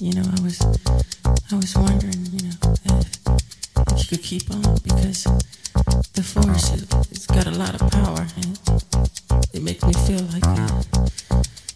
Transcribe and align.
You 0.00 0.12
know, 0.14 0.22
I 0.22 0.42
was, 0.42 0.60
I 1.50 1.56
was 1.56 1.74
wondering, 1.76 2.26
you 2.32 2.48
know, 2.48 2.56
if, 2.84 3.18
if 3.92 3.98
you 3.98 4.16
could 4.16 4.22
keep 4.22 4.50
on 4.50 4.62
because 4.84 5.24
the 6.14 6.22
force, 6.22 6.72
it, 6.74 6.82
it's 7.10 7.26
got 7.26 7.46
a 7.46 7.50
lot 7.50 7.74
of 7.80 7.90
power 7.90 8.26
and 8.36 8.58
it 9.52 9.62
makes 9.62 9.82
me 9.84 9.92
feel 9.92 10.22
like, 10.32 10.44
uh, 10.46 10.82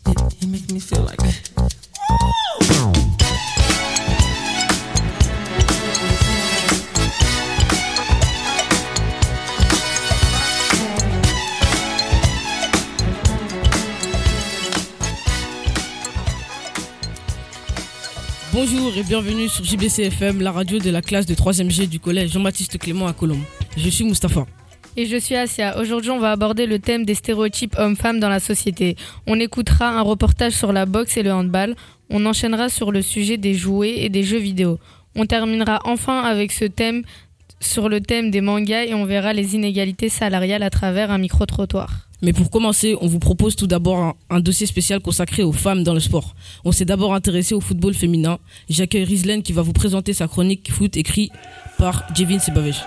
it, 0.07 0.43
it 0.43 0.49
makes 0.49 0.71
me 0.71 0.81
feel 0.81 1.03
like. 1.03 1.21
Bonjour 18.63 18.95
et 18.95 19.03
bienvenue 19.03 19.49
sur 19.49 19.65
JBCFM, 19.65 20.43
la 20.43 20.53
radio 20.53 20.79
de 20.79 20.91
la 20.91 21.01
classe 21.01 21.25
de 21.25 21.35
3e 21.35 21.71
G 21.71 21.87
du 21.87 21.99
collège 21.99 22.33
Jean-Baptiste 22.33 22.77
Clément 22.77 23.07
à 23.07 23.15
Colombe. 23.15 23.41
Je 23.75 23.89
suis 23.89 24.05
Mustapha. 24.05 24.45
Et 24.99 25.07
je 25.07 25.17
suis 25.17 25.35
Asia. 25.35 25.79
Aujourd'hui, 25.79 26.11
on 26.11 26.19
va 26.19 26.33
aborder 26.33 26.67
le 26.67 26.79
thème 26.79 27.07
des 27.07 27.15
stéréotypes 27.15 27.75
hommes-femmes 27.79 28.21
dans 28.21 28.29
la 28.29 28.39
société. 28.39 28.97
On 29.27 29.41
écoutera 29.41 29.89
un 29.89 30.03
reportage 30.03 30.53
sur 30.53 30.75
la 30.75 30.85
boxe 30.85 31.17
et 31.17 31.23
le 31.23 31.33
handball. 31.33 31.75
On 32.11 32.27
enchaînera 32.27 32.69
sur 32.69 32.93
le 32.93 33.01
sujet 33.01 33.39
des 33.39 33.55
jouets 33.55 33.95
et 33.97 34.11
des 34.11 34.25
jeux 34.25 34.37
vidéo. 34.37 34.79
On 35.17 35.25
terminera 35.25 35.81
enfin 35.85 36.21
avec 36.21 36.53
ce 36.53 36.67
thème 36.67 37.03
sur 37.61 37.89
le 37.89 38.03
thème 38.03 38.31
des 38.31 38.43
mangas 38.43 38.85
et 38.85 38.93
on 38.93 39.07
verra 39.07 39.33
les 39.33 39.55
inégalités 39.55 40.11
salariales 40.11 40.63
à 40.63 40.69
travers 40.69 41.11
un 41.11 41.17
micro-trottoir. 41.17 42.10
Mais 42.23 42.33
pour 42.33 42.51
commencer, 42.51 42.97
on 43.01 43.07
vous 43.07 43.19
propose 43.19 43.57
tout 43.57 43.67
d'abord 43.67 44.17
un, 44.29 44.41
dossier 44.41 44.67
spécial 44.67 45.01
consacré 45.01 45.43
aux 45.43 45.53
femmes 45.53 45.83
dans 45.83 45.95
le 45.95 46.01
sport. 46.01 46.35
On 46.65 46.73
s'est 46.73 46.85
d'abord 46.85 47.15
intéressé 47.15 47.55
au 47.55 47.61
football 47.61 47.95
féminin. 47.95 48.39
J'accueille 48.69 49.05
Rizlen 49.05 49.43
qui 49.43 49.53
va 49.53 49.63
vous 49.63 49.73
présenter 49.73 50.13
sa 50.13 50.29
chronique 50.29 50.71
foot 50.71 50.97
écrite 50.97 51.33
par 51.79 52.05
Jevin 52.15 52.39
Sebavech. 52.39 52.83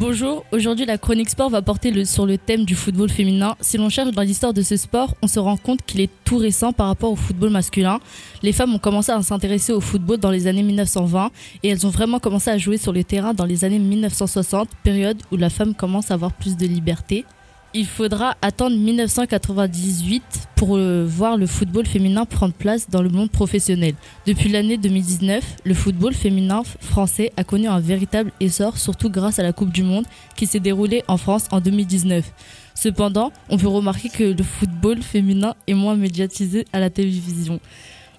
Bonjour, 0.00 0.46
aujourd'hui 0.50 0.86
la 0.86 0.96
chronique 0.96 1.28
sport 1.28 1.50
va 1.50 1.60
porter 1.60 2.06
sur 2.06 2.24
le 2.24 2.38
thème 2.38 2.64
du 2.64 2.74
football 2.74 3.10
féminin. 3.10 3.54
Si 3.60 3.76
l'on 3.76 3.90
cherche 3.90 4.12
dans 4.12 4.22
l'histoire 4.22 4.54
de 4.54 4.62
ce 4.62 4.78
sport, 4.78 5.14
on 5.20 5.26
se 5.26 5.38
rend 5.38 5.58
compte 5.58 5.82
qu'il 5.84 6.00
est 6.00 6.08
tout 6.24 6.38
récent 6.38 6.72
par 6.72 6.86
rapport 6.86 7.12
au 7.12 7.16
football 7.16 7.50
masculin. 7.50 8.00
Les 8.42 8.52
femmes 8.52 8.74
ont 8.74 8.78
commencé 8.78 9.12
à 9.12 9.20
s'intéresser 9.20 9.74
au 9.74 9.80
football 9.82 10.16
dans 10.16 10.30
les 10.30 10.46
années 10.46 10.62
1920 10.62 11.30
et 11.62 11.68
elles 11.68 11.86
ont 11.86 11.90
vraiment 11.90 12.18
commencé 12.18 12.48
à 12.48 12.56
jouer 12.56 12.78
sur 12.78 12.94
le 12.94 13.04
terrain 13.04 13.34
dans 13.34 13.44
les 13.44 13.62
années 13.62 13.78
1960, 13.78 14.70
période 14.82 15.18
où 15.32 15.36
la 15.36 15.50
femme 15.50 15.74
commence 15.74 16.10
à 16.10 16.14
avoir 16.14 16.32
plus 16.32 16.56
de 16.56 16.66
liberté. 16.66 17.26
Il 17.72 17.86
faudra 17.86 18.36
attendre 18.42 18.76
1998 18.76 20.22
pour 20.56 20.76
euh, 20.76 21.06
voir 21.06 21.36
le 21.36 21.46
football 21.46 21.86
féminin 21.86 22.24
prendre 22.24 22.52
place 22.52 22.90
dans 22.90 23.00
le 23.00 23.10
monde 23.10 23.30
professionnel. 23.30 23.94
Depuis 24.26 24.48
l'année 24.48 24.76
2019, 24.76 25.58
le 25.64 25.74
football 25.74 26.12
féminin 26.12 26.64
français 26.64 27.30
a 27.36 27.44
connu 27.44 27.68
un 27.68 27.78
véritable 27.78 28.32
essor, 28.40 28.76
surtout 28.76 29.08
grâce 29.08 29.38
à 29.38 29.44
la 29.44 29.52
Coupe 29.52 29.70
du 29.70 29.84
Monde 29.84 30.04
qui 30.34 30.46
s'est 30.46 30.58
déroulée 30.58 31.04
en 31.06 31.16
France 31.16 31.46
en 31.52 31.60
2019. 31.60 32.32
Cependant, 32.74 33.30
on 33.48 33.56
peut 33.56 33.68
remarquer 33.68 34.08
que 34.08 34.24
le 34.24 34.42
football 34.42 35.00
féminin 35.00 35.54
est 35.68 35.74
moins 35.74 35.94
médiatisé 35.94 36.64
à 36.72 36.80
la 36.80 36.90
télévision. 36.90 37.60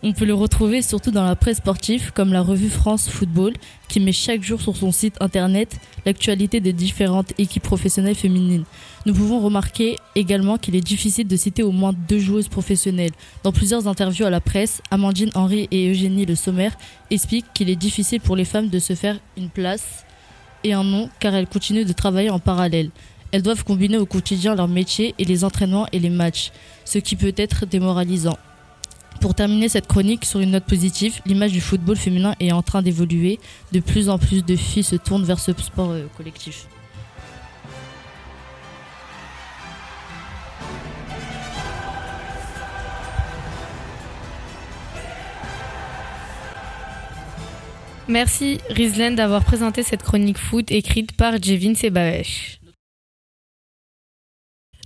On 0.03 0.13
peut 0.13 0.25
le 0.25 0.33
retrouver 0.33 0.81
surtout 0.81 1.11
dans 1.11 1.23
la 1.23 1.35
presse 1.35 1.57
sportive 1.57 2.11
comme 2.11 2.33
la 2.33 2.41
revue 2.41 2.69
France 2.69 3.07
Football 3.07 3.53
qui 3.87 3.99
met 3.99 4.11
chaque 4.11 4.41
jour 4.41 4.59
sur 4.59 4.75
son 4.75 4.91
site 4.91 5.15
internet 5.21 5.79
l'actualité 6.07 6.59
des 6.59 6.73
différentes 6.73 7.33
équipes 7.37 7.61
professionnelles 7.61 8.15
féminines. 8.15 8.63
Nous 9.05 9.13
pouvons 9.13 9.39
remarquer 9.39 9.97
également 10.15 10.57
qu'il 10.57 10.75
est 10.75 10.81
difficile 10.81 11.27
de 11.27 11.35
citer 11.35 11.61
au 11.61 11.71
moins 11.71 11.93
deux 11.93 12.17
joueuses 12.17 12.47
professionnelles. 12.47 13.11
Dans 13.43 13.51
plusieurs 13.51 13.87
interviews 13.87 14.25
à 14.25 14.31
la 14.31 14.41
presse, 14.41 14.81
Amandine 14.89 15.29
Henry 15.35 15.67
et 15.69 15.91
Eugénie 15.91 16.25
Le 16.25 16.33
Sommer 16.33 16.69
expliquent 17.11 17.53
qu'il 17.53 17.69
est 17.69 17.75
difficile 17.75 18.21
pour 18.21 18.35
les 18.35 18.45
femmes 18.45 18.69
de 18.69 18.79
se 18.79 18.95
faire 18.95 19.19
une 19.37 19.49
place 19.49 20.03
et 20.63 20.73
un 20.73 20.83
nom 20.83 21.09
car 21.19 21.35
elles 21.35 21.47
continuent 21.47 21.85
de 21.85 21.93
travailler 21.93 22.31
en 22.31 22.39
parallèle. 22.39 22.89
Elles 23.31 23.43
doivent 23.43 23.63
combiner 23.63 23.99
au 23.99 24.07
quotidien 24.07 24.55
leur 24.55 24.67
métier 24.67 25.13
et 25.19 25.25
les 25.25 25.43
entraînements 25.43 25.85
et 25.91 25.99
les 25.99 26.09
matchs, 26.09 26.51
ce 26.85 26.97
qui 26.97 27.15
peut 27.15 27.35
être 27.37 27.67
démoralisant. 27.67 28.37
Pour 29.21 29.35
terminer 29.35 29.69
cette 29.69 29.85
chronique 29.85 30.25
sur 30.25 30.39
une 30.39 30.49
note 30.49 30.65
positive, 30.65 31.21
l'image 31.27 31.51
du 31.51 31.61
football 31.61 31.95
féminin 31.95 32.33
est 32.39 32.51
en 32.51 32.63
train 32.63 32.81
d'évoluer. 32.81 33.39
De 33.71 33.79
plus 33.79 34.09
en 34.09 34.17
plus 34.17 34.43
de 34.43 34.55
filles 34.55 34.83
se 34.83 34.95
tournent 34.95 35.23
vers 35.23 35.39
ce 35.39 35.53
sport 35.53 35.91
euh, 35.91 36.07
collectif. 36.17 36.65
Merci 48.07 48.59
Rizlen 48.71 49.15
d'avoir 49.15 49.43
présenté 49.45 49.83
cette 49.83 50.01
chronique 50.01 50.39
foot 50.39 50.71
écrite 50.71 51.11
par 51.11 51.41
Jevin 51.41 51.75
Sebavesh. 51.75 52.60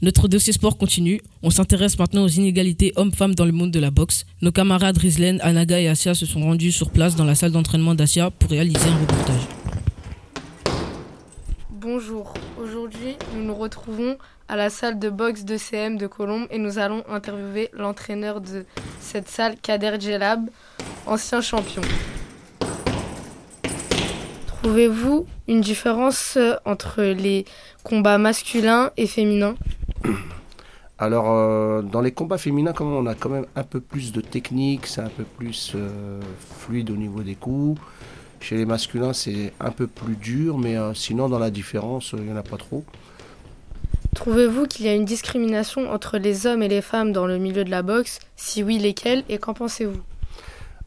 Notre 0.06 0.28
dossier 0.28 0.54
sport 0.54 0.78
continue. 0.78 1.20
On 1.42 1.50
s'intéresse 1.50 1.98
maintenant 1.98 2.26
aux 2.26 2.28
inégalités 2.28 2.94
hommes-femmes 2.96 3.34
dans 3.34 3.44
le 3.44 3.52
monde 3.52 3.72
de 3.72 3.80
la 3.80 3.90
boxe. 3.90 4.28
Nos 4.44 4.52
camarades 4.52 5.00
Rizlen, 5.00 5.42
Anaga 5.42 5.80
et 5.80 5.88
Asia 5.88 6.14
se 6.14 6.28
sont 6.28 6.42
rendus 6.42 6.72
sur 6.72 6.92
place 6.92 7.16
dans 7.16 7.24
la 7.24 7.34
salle 7.34 7.52
d'entraînement 7.52 7.96
d'Asia 7.96 8.30
pour 8.30 8.52
réaliser 8.52 8.88
un 8.88 9.00
reportage. 9.00 9.42
Bonjour, 11.72 12.36
aujourd'hui 12.62 13.16
nous 13.34 13.46
nous 13.46 13.56
retrouvons 13.56 14.20
à 14.48 14.56
la 14.56 14.70
salle 14.70 15.00
de 15.00 15.10
boxe 15.10 15.44
de 15.44 15.58
CM 15.58 15.98
de 15.98 16.06
Colombe 16.06 16.46
et 16.52 16.60
nous 16.60 16.78
allons 16.78 17.04
interviewer 17.10 17.72
l'entraîneur 17.74 18.42
de 18.42 18.64
cette 19.00 19.28
salle, 19.28 19.56
Kader 19.60 19.96
Djellab, 20.00 20.52
ancien 21.08 21.42
champion. 21.42 21.82
Trouvez-vous 24.46 25.26
une 25.48 25.62
différence 25.62 26.38
euh, 26.38 26.56
entre 26.66 27.04
les 27.04 27.46
combats 27.84 28.18
masculins 28.18 28.92
et 28.98 29.06
féminins? 29.08 29.56
Alors, 30.98 31.26
euh, 31.30 31.82
dans 31.82 32.02
les 32.02 32.12
combats 32.12 32.38
féminins, 32.38 32.74
comme 32.74 32.94
on 32.94 33.06
a 33.06 33.16
quand 33.16 33.30
même 33.30 33.46
un 33.56 33.64
peu 33.64 33.82
plus 33.82 34.14
de 34.14 34.22
technique, 34.22 34.88
c'est 34.88 35.02
un 35.02 35.10
peu 35.10 35.24
plus 35.24 35.74
euh, 35.76 36.22
fluide 36.60 36.90
au 36.90 36.96
niveau 36.96 37.22
des 37.22 37.36
coups. 37.36 37.82
Chez 38.40 38.56
les 38.56 38.66
masculins, 38.66 39.12
c'est 39.12 39.54
un 39.60 39.72
peu 39.72 39.88
plus 39.88 40.16
dur, 40.16 40.58
mais 40.58 40.78
euh, 40.78 40.94
sinon, 40.94 41.28
dans 41.28 41.40
la 41.40 41.50
différence, 41.50 42.14
il 42.18 42.24
n'y 42.24 42.32
en 42.32 42.38
a 42.38 42.44
pas 42.44 42.58
trop. 42.58 42.86
Trouvez-vous 44.14 44.68
qu'il 44.68 44.86
y 44.86 44.90
a 44.90 44.94
une 44.94 45.04
discrimination 45.04 45.92
entre 45.92 46.18
les 46.18 46.48
hommes 46.48 46.64
et 46.64 46.70
les 46.70 46.82
femmes 46.82 47.12
dans 47.12 47.28
le 47.28 47.38
milieu 47.38 47.66
de 47.66 47.72
la 47.72 47.82
boxe? 47.82 48.20
Si 48.38 48.64
oui, 48.64 48.78
lesquelles? 48.78 49.26
Et 49.28 49.38
qu'en 49.38 49.54
pensez-vous? 49.54 50.00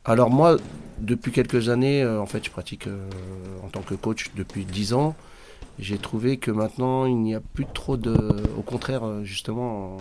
Alors 0.07 0.31
moi, 0.31 0.57
depuis 0.99 1.33
quelques 1.33 1.69
années, 1.69 2.07
en 2.07 2.25
fait, 2.25 2.43
je 2.43 2.51
pratique 2.51 2.89
en 3.62 3.69
tant 3.69 3.83
que 3.83 3.95
coach 3.95 4.31
depuis 4.34 4.65
10 4.65 4.95
ans. 4.95 5.15
J'ai 5.78 5.99
trouvé 5.99 6.39
que 6.39 6.50
maintenant, 6.50 7.06
il 7.06 7.16
n'y 7.19 7.34
a 7.34 7.41
plus 7.41 7.66
trop 7.72 7.97
de... 7.97 8.16
Au 8.59 8.62
contraire, 8.62 9.05
euh, 9.06 9.22
justement, 9.25 9.97
en- 9.97 9.99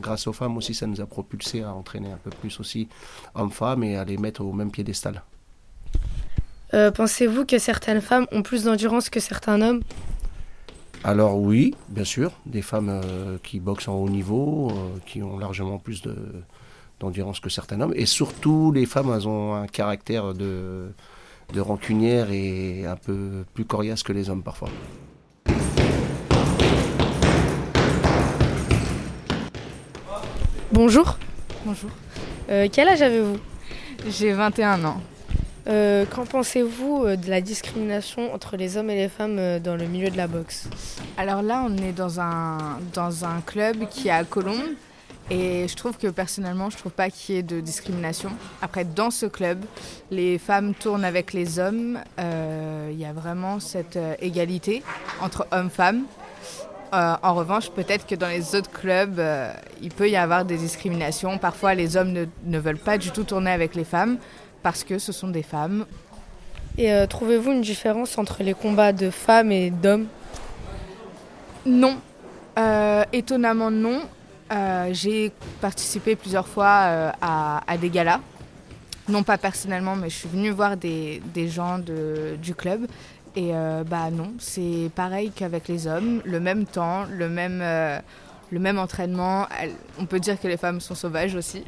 grâce 0.00 0.26
aux 0.28 0.32
femmes 0.32 0.56
aussi, 0.56 0.72
ça 0.72 0.86
nous 0.86 1.00
a 1.00 1.06
propulsé 1.06 1.62
à 1.62 1.74
entraîner 1.74 2.12
un 2.12 2.16
peu 2.16 2.30
plus 2.30 2.60
aussi 2.60 2.88
hommes-femmes 3.34 3.82
et 3.82 3.96
à 3.96 4.04
les 4.04 4.18
mettre 4.18 4.42
au 4.42 4.52
même 4.52 4.70
piédestal. 4.70 5.22
Euh, 6.74 6.90
Pensez-vous 6.92 7.44
que 7.44 7.58
certaines 7.58 8.00
femmes 8.00 8.26
ont 8.32 8.42
plus 8.42 8.64
d'endurance 8.64 9.10
que 9.10 9.18
certains 9.20 9.60
hommes? 9.62 9.82
Alors 11.04 11.38
oui, 11.38 11.74
bien 11.88 12.04
sûr, 12.04 12.32
des 12.46 12.62
femmes 12.62 12.88
euh, 12.88 13.38
qui 13.42 13.60
boxent 13.60 13.88
en 13.88 13.94
haut 13.94 14.08
niveau, 14.08 14.70
euh, 14.70 14.98
qui 15.06 15.22
ont 15.22 15.38
largement 15.38 15.78
plus 15.78 16.02
de 16.02 16.16
d'endurance 16.98 17.40
que 17.40 17.50
certains 17.50 17.78
hommes, 17.82 17.92
et 17.94 18.06
surtout 18.06 18.72
les 18.72 18.86
femmes, 18.86 19.12
elles 19.14 19.28
ont 19.28 19.54
un 19.54 19.66
caractère 19.66 20.32
de, 20.32 20.88
de 21.52 21.60
rancunière 21.60 22.30
et 22.30 22.86
un 22.86 22.96
peu 22.96 23.44
plus 23.52 23.66
coriace 23.66 24.02
que 24.02 24.14
les 24.14 24.30
hommes 24.30 24.42
parfois. 24.42 24.70
Bonjour, 30.76 31.16
Bonjour. 31.64 31.88
Euh, 32.50 32.68
quel 32.70 32.86
âge 32.88 33.00
avez-vous? 33.00 33.38
J'ai 34.10 34.32
21 34.34 34.84
ans. 34.84 35.00
Euh, 35.68 36.04
Qu'en 36.04 36.26
pensez-vous 36.26 37.02
euh, 37.06 37.16
de 37.16 37.30
la 37.30 37.40
discrimination 37.40 38.34
entre 38.34 38.58
les 38.58 38.76
hommes 38.76 38.90
et 38.90 38.94
les 38.94 39.08
femmes 39.08 39.58
dans 39.60 39.74
le 39.74 39.86
milieu 39.86 40.10
de 40.10 40.18
la 40.18 40.26
boxe? 40.26 40.68
Alors 41.16 41.40
là, 41.40 41.64
on 41.66 41.74
est 41.78 41.92
dans 41.92 42.20
un, 42.20 42.78
dans 42.92 43.24
un 43.24 43.40
club 43.40 43.88
qui 43.88 44.08
est 44.08 44.10
à 44.10 44.22
Colombes. 44.24 44.74
Et 45.30 45.66
je 45.66 45.74
trouve 45.76 45.96
que 45.96 46.08
personnellement, 46.08 46.68
je 46.68 46.76
trouve 46.76 46.92
pas 46.92 47.08
qu'il 47.08 47.36
y 47.36 47.38
ait 47.38 47.42
de 47.42 47.60
discrimination. 47.60 48.28
Après, 48.60 48.84
dans 48.84 49.10
ce 49.10 49.24
club, 49.24 49.64
les 50.10 50.36
femmes 50.36 50.74
tournent 50.74 51.06
avec 51.06 51.32
les 51.32 51.58
hommes. 51.58 51.98
Euh, 52.20 52.90
Il 52.92 53.00
y 53.00 53.06
a 53.06 53.14
vraiment 53.14 53.60
cette 53.60 53.98
égalité 54.20 54.82
entre 55.22 55.46
hommes-femmes. 55.52 56.04
Euh, 56.92 57.16
en 57.22 57.34
revanche, 57.34 57.70
peut-être 57.70 58.06
que 58.06 58.14
dans 58.14 58.28
les 58.28 58.54
autres 58.54 58.70
clubs, 58.70 59.18
euh, 59.18 59.52
il 59.82 59.90
peut 59.90 60.08
y 60.08 60.16
avoir 60.16 60.44
des 60.44 60.56
discriminations. 60.56 61.36
Parfois, 61.38 61.74
les 61.74 61.96
hommes 61.96 62.12
ne, 62.12 62.24
ne 62.44 62.58
veulent 62.58 62.78
pas 62.78 62.96
du 62.98 63.10
tout 63.10 63.24
tourner 63.24 63.50
avec 63.50 63.74
les 63.74 63.84
femmes 63.84 64.18
parce 64.62 64.84
que 64.84 64.98
ce 64.98 65.12
sont 65.12 65.28
des 65.28 65.42
femmes. 65.42 65.86
Et 66.78 66.92
euh, 66.92 67.06
trouvez-vous 67.06 67.52
une 67.52 67.62
différence 67.62 68.18
entre 68.18 68.42
les 68.42 68.54
combats 68.54 68.92
de 68.92 69.10
femmes 69.10 69.50
et 69.50 69.70
d'hommes? 69.70 70.06
Non. 71.64 71.98
Étonnamment 73.12 73.70
non. 73.70 74.00
J'ai 74.92 75.32
participé 75.60 76.16
plusieurs 76.16 76.46
fois 76.46 77.12
à, 77.20 77.60
à 77.66 77.76
des 77.76 77.90
galas. 77.90 78.20
Non 79.08 79.22
pas 79.22 79.38
personnellement, 79.38 79.94
mais 79.94 80.08
je 80.10 80.16
suis 80.16 80.28
venue 80.28 80.50
voir 80.50 80.76
des, 80.76 81.22
des 81.34 81.48
gens 81.48 81.78
de, 81.78 82.36
du 82.42 82.54
club. 82.54 82.86
Et 83.36 83.50
euh, 83.54 83.84
bah 83.84 84.10
non, 84.10 84.32
c'est 84.38 84.90
pareil 84.94 85.30
qu'avec 85.30 85.68
les 85.68 85.86
hommes, 85.86 86.22
le 86.24 86.40
même 86.40 86.64
temps, 86.64 87.04
le 87.04 87.28
même, 87.28 87.60
euh, 87.62 88.00
le 88.50 88.58
même 88.58 88.78
entraînement. 88.78 89.46
On 89.98 90.06
peut 90.06 90.20
dire 90.20 90.40
que 90.40 90.48
les 90.48 90.56
femmes 90.56 90.80
sont 90.80 90.94
sauvages 90.94 91.34
aussi. 91.34 91.62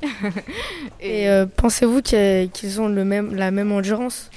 Et 1.00 1.28
euh, 1.28 1.44
pensez-vous 1.44 2.00
qu'ils 2.00 2.80
ont 2.80 2.88
le 2.88 3.04
même, 3.04 3.34
la 3.34 3.50
même 3.50 3.70
endurance? 3.70 4.30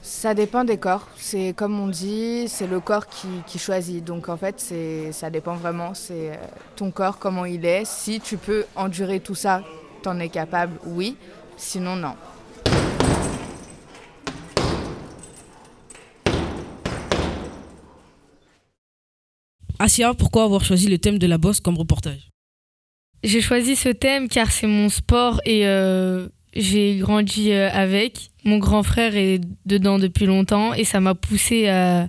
Ça 0.00 0.32
dépend 0.32 0.64
des 0.64 0.78
corps. 0.78 1.06
C'est 1.18 1.52
comme 1.54 1.78
on 1.78 1.88
dit, 1.88 2.48
c'est 2.48 2.66
le 2.66 2.80
corps 2.80 3.08
qui, 3.08 3.28
qui 3.46 3.58
choisit. 3.58 4.02
Donc 4.02 4.30
en 4.30 4.38
fait, 4.38 4.54
c'est, 4.56 5.12
ça 5.12 5.28
dépend 5.28 5.54
vraiment. 5.56 5.92
C'est 5.92 6.30
ton 6.76 6.90
corps, 6.90 7.18
comment 7.18 7.44
il 7.44 7.66
est. 7.66 7.84
Si 7.84 8.20
tu 8.20 8.38
peux 8.38 8.64
endurer 8.74 9.20
tout 9.20 9.34
ça, 9.34 9.62
t'en 10.02 10.18
es 10.18 10.30
capable, 10.30 10.78
oui. 10.86 11.14
Sinon, 11.58 11.96
non. 11.96 12.14
Asia, 19.78 20.14
pourquoi 20.14 20.44
avoir 20.44 20.64
choisi 20.64 20.88
le 20.88 20.98
thème 20.98 21.18
de 21.18 21.26
la 21.26 21.38
bosse 21.38 21.60
comme 21.60 21.76
reportage? 21.76 22.30
J'ai 23.22 23.40
choisi 23.40 23.76
ce 23.76 23.88
thème 23.88 24.28
car 24.28 24.50
c'est 24.50 24.66
mon 24.66 24.88
sport 24.88 25.40
et 25.44 25.66
euh, 25.66 26.28
j'ai 26.54 26.96
grandi 26.98 27.52
euh, 27.52 27.70
avec. 27.70 28.30
Mon 28.44 28.58
grand 28.58 28.82
frère 28.82 29.16
est 29.16 29.40
dedans 29.64 29.98
depuis 29.98 30.26
longtemps 30.26 30.72
et 30.74 30.84
ça 30.84 31.00
m'a 31.00 31.14
poussé 31.14 31.68
à, 31.68 32.08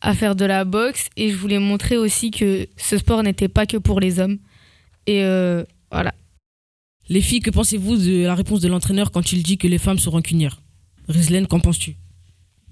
à 0.00 0.14
faire 0.14 0.34
de 0.34 0.44
la 0.44 0.64
boxe. 0.64 1.08
Et 1.16 1.30
je 1.30 1.36
voulais 1.36 1.58
montrer 1.58 1.96
aussi 1.96 2.30
que 2.30 2.66
ce 2.76 2.98
sport 2.98 3.22
n'était 3.22 3.48
pas 3.48 3.66
que 3.66 3.76
pour 3.76 4.00
les 4.00 4.18
hommes. 4.18 4.38
Et 5.06 5.22
euh, 5.22 5.64
voilà. 5.90 6.14
Les 7.08 7.20
filles, 7.20 7.40
que 7.40 7.50
pensez-vous 7.50 7.96
de 7.96 8.24
la 8.24 8.34
réponse 8.34 8.60
de 8.60 8.68
l'entraîneur 8.68 9.12
quand 9.12 9.32
il 9.32 9.42
dit 9.42 9.58
que 9.58 9.68
les 9.68 9.78
femmes 9.78 9.98
sont 9.98 10.10
rancunières 10.10 10.60
Rizlen, 11.08 11.46
qu'en 11.46 11.60
penses-tu? 11.60 11.96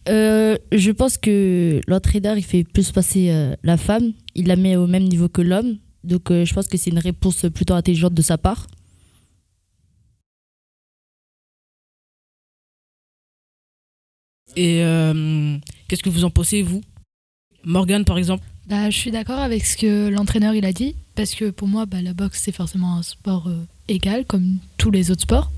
Euh, 0.09 0.57
je 0.73 0.91
pense 0.91 1.17
que 1.17 1.81
l'entraîneur, 1.87 2.37
il 2.37 2.45
fait 2.45 2.65
plus 2.65 2.93
passer 2.93 3.31
euh, 3.31 3.55
la 3.63 3.77
femme. 3.77 4.13
Il 4.35 4.47
la 4.47 4.57
met 4.57 4.77
au 4.77 4.87
même 4.87 5.05
niveau 5.05 5.29
que 5.29 5.43
l'homme. 5.43 5.79
Donc, 6.03 6.31
euh, 6.31 6.45
je 6.45 6.53
pense 6.53 6.69
que 6.69 6.77
c'est 6.77 6.91
une 6.91 6.99
réponse 6.99 7.47
plutôt 7.55 7.75
intelligente 7.75 8.15
de 8.15 8.23
sa 8.23 8.37
part. 8.37 8.67
Et 14.57 14.85
euh, 14.85 15.57
qu'est-ce 15.89 16.03
que 16.03 16.11
vous 16.11 16.25
en 16.25 16.31
pensez, 16.31 16.63
vous? 16.63 16.83
Morgane, 17.65 18.05
par 18.05 18.19
exemple? 18.19 18.45
Bah, 18.69 18.89
je 18.89 18.97
suis 18.97 19.11
d'accord 19.11 19.41
avec 19.41 19.65
ce 19.65 19.77
que 19.77 20.09
l'entraîneur 20.09 20.55
il 20.55 20.65
a 20.65 20.73
dit, 20.73 20.95
parce 21.15 21.35
que 21.35 21.51
pour 21.51 21.69
moi, 21.69 21.87
bah, 21.87 22.01
la 22.01 22.15
boxe 22.15 22.41
c'est 22.43 22.53
forcément 22.53 22.97
un 22.97 23.03
sport 23.03 23.49
euh, 23.49 23.67
égal 23.89 24.25
comme 24.25 24.59
tous 24.79 24.91
les 24.91 25.11
autres 25.11 25.23
sports, 25.23 25.53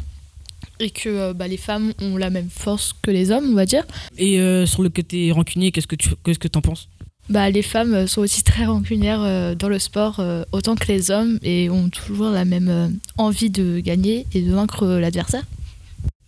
et 0.80 0.90
que 0.90 1.08
euh, 1.08 1.32
bah, 1.32 1.48
les 1.48 1.56
femmes 1.56 1.92
ont 2.00 2.16
la 2.16 2.30
même 2.30 2.48
force 2.50 2.92
que 3.02 3.10
les 3.10 3.30
hommes, 3.30 3.48
on 3.50 3.54
va 3.54 3.66
dire. 3.66 3.84
Et 4.18 4.40
euh, 4.40 4.66
sur 4.66 4.82
le 4.82 4.88
côté 4.88 5.32
rancunier, 5.32 5.70
qu'est-ce 5.72 5.86
que 5.86 5.96
tu 5.96 6.10
qu'est-ce 6.24 6.38
que 6.38 6.48
t'en 6.48 6.60
penses? 6.60 6.88
Bah, 7.28 7.50
les 7.50 7.62
femmes 7.62 7.94
euh, 7.94 8.06
sont 8.06 8.20
aussi 8.20 8.44
très 8.44 8.66
rancunières 8.66 9.20
euh, 9.22 9.54
dans 9.56 9.68
le 9.68 9.78
sport, 9.80 10.20
euh, 10.20 10.44
autant 10.52 10.76
que 10.76 10.86
les 10.86 11.10
hommes, 11.10 11.38
et 11.42 11.68
ont 11.70 11.88
toujours 11.88 12.30
la 12.30 12.44
même 12.44 12.98
envie 13.18 13.50
de 13.50 13.80
gagner 13.80 14.26
et 14.32 14.42
de 14.42 14.52
vaincre 14.52 14.86
l'adversaire. 14.86 15.42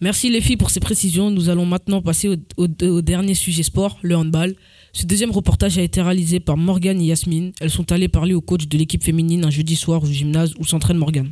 Merci 0.01 0.29
les 0.31 0.41
filles 0.41 0.57
pour 0.57 0.71
ces 0.71 0.81
précisions. 0.81 1.31
Nous 1.31 1.49
allons 1.51 1.67
maintenant 1.67 2.01
passer 2.03 2.29
au, 2.29 2.37
au- 2.57 2.85
au 2.87 3.03
dernier 3.03 3.35
sujet 3.35 3.63
sport, 3.65 3.99
le 4.03 4.17
handball. 4.17 4.55
Ce 4.93 5.05
deuxième 5.07 5.31
reportage 5.33 5.77
a 5.79 5.83
été 5.83 6.01
réalisé 6.03 6.41
par 6.41 6.57
Morgane 6.57 7.01
et 7.01 7.07
Yasmine. 7.07 7.53
Elles 7.61 7.71
sont 7.71 7.91
allées 7.93 8.09
parler 8.09 8.35
au 8.35 8.41
coach 8.41 8.67
de 8.69 8.79
l'équipe 8.79 9.03
féminine 9.05 9.45
un 9.45 9.51
jeudi 9.51 9.77
soir 9.77 10.03
au 10.03 10.07
gymnase 10.07 10.55
où 10.59 10.65
s'entraîne 10.65 10.99
Morgane. 10.99 11.31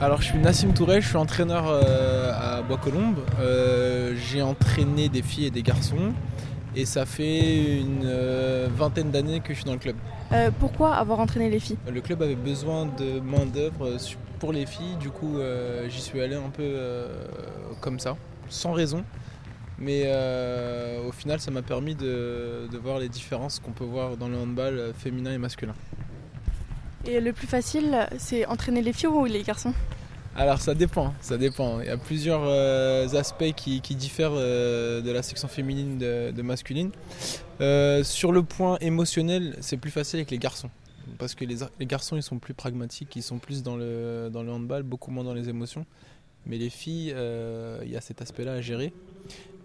Alors, 0.00 0.20
je 0.22 0.26
suis 0.26 0.38
Nassim 0.38 0.72
Touré, 0.72 1.00
je 1.00 1.08
suis 1.08 1.16
entraîneur 1.16 1.64
euh, 1.66 2.30
à 2.32 2.62
Bois-Colombes. 2.62 3.18
Euh, 3.40 4.14
J'ai 4.16 4.42
entraîné 4.42 5.08
des 5.08 5.22
filles 5.22 5.46
et 5.46 5.50
des 5.50 5.62
garçons. 5.62 6.12
Et 6.76 6.84
ça 6.84 7.04
fait 7.04 7.78
une 7.80 8.02
euh, 8.04 8.68
vingtaine 8.76 9.10
d'années 9.10 9.40
que 9.40 9.48
je 9.52 9.58
suis 9.58 9.64
dans 9.64 9.72
le 9.72 9.78
club. 9.78 9.96
Pourquoi 10.60 10.94
avoir 10.94 11.18
entraîné 11.20 11.50
les 11.50 11.58
filles? 11.58 11.78
Le 11.92 12.00
club 12.00 12.22
avait 12.22 12.36
besoin 12.36 12.86
de 12.86 13.18
main-d'œuvre 13.18 13.86
euh, 13.86 13.98
su- 13.98 14.18
pour 14.38 14.52
les 14.52 14.66
filles. 14.66 14.96
Du 15.00 15.10
coup, 15.10 15.38
j'y 15.88 16.00
suis 16.00 16.20
allé 16.20 16.36
un 16.36 16.50
peu 16.50 16.76
comme 17.80 17.98
ça, 17.98 18.16
sans 18.48 18.70
raison. 18.72 19.02
Mais 19.80 20.08
au 21.04 21.10
final, 21.10 21.40
ça 21.40 21.50
m'a 21.50 21.62
permis 21.62 21.96
de, 21.96 22.68
de 22.70 22.78
voir 22.78 23.00
les 23.00 23.08
différences 23.08 23.58
qu'on 23.58 23.72
peut 23.72 23.84
voir 23.84 24.16
dans 24.16 24.28
le 24.28 24.36
handball 24.36 24.92
féminin 24.96 25.32
et 25.32 25.38
masculin. 25.38 25.74
Et 27.06 27.20
le 27.20 27.32
plus 27.32 27.46
facile, 27.46 28.08
c'est 28.18 28.44
entraîner 28.46 28.82
les 28.82 28.92
filles 28.92 29.08
ou 29.08 29.24
les 29.24 29.42
garçons 29.42 29.72
Alors 30.36 30.60
ça 30.60 30.74
dépend, 30.74 31.14
ça 31.20 31.38
dépend. 31.38 31.80
Il 31.80 31.86
y 31.86 31.90
a 31.90 31.96
plusieurs 31.96 32.42
euh, 32.44 33.08
aspects 33.14 33.52
qui, 33.54 33.80
diffèrent 33.80 34.32
euh, 34.34 35.00
de 35.00 35.10
la 35.10 35.22
section 35.22 35.48
féminine 35.48 35.98
de, 35.98 36.32
de 36.32 36.42
masculine. 36.42 36.90
Euh, 37.60 38.02
sur 38.02 38.32
le 38.32 38.42
point 38.42 38.78
émotionnel, 38.80 39.56
c'est 39.60 39.76
plus 39.76 39.90
facile 39.90 40.18
avec 40.18 40.30
les 40.30 40.38
garçons. 40.38 40.70
Parce 41.18 41.34
que 41.34 41.44
les, 41.44 41.86
garçons, 41.86 42.16
ils 42.16 42.22
sont 42.22 42.38
plus 42.38 42.54
pragmatiques, 42.54 43.16
ils 43.16 43.22
sont 43.22 43.38
plus 43.38 43.62
dans 43.62 43.76
le, 43.76 44.28
dans 44.30 44.42
le 44.42 44.52
handball, 44.52 44.82
beaucoup 44.82 45.10
moins 45.10 45.24
dans 45.24 45.34
les 45.34 45.48
émotions. 45.48 45.86
Mais 46.46 46.58
les 46.58 46.70
filles, 46.70 47.14
il 47.82 47.90
y 47.90 47.96
a 47.96 48.00
cet 48.00 48.20
aspect-là 48.20 48.52
à 48.52 48.60
gérer. 48.60 48.92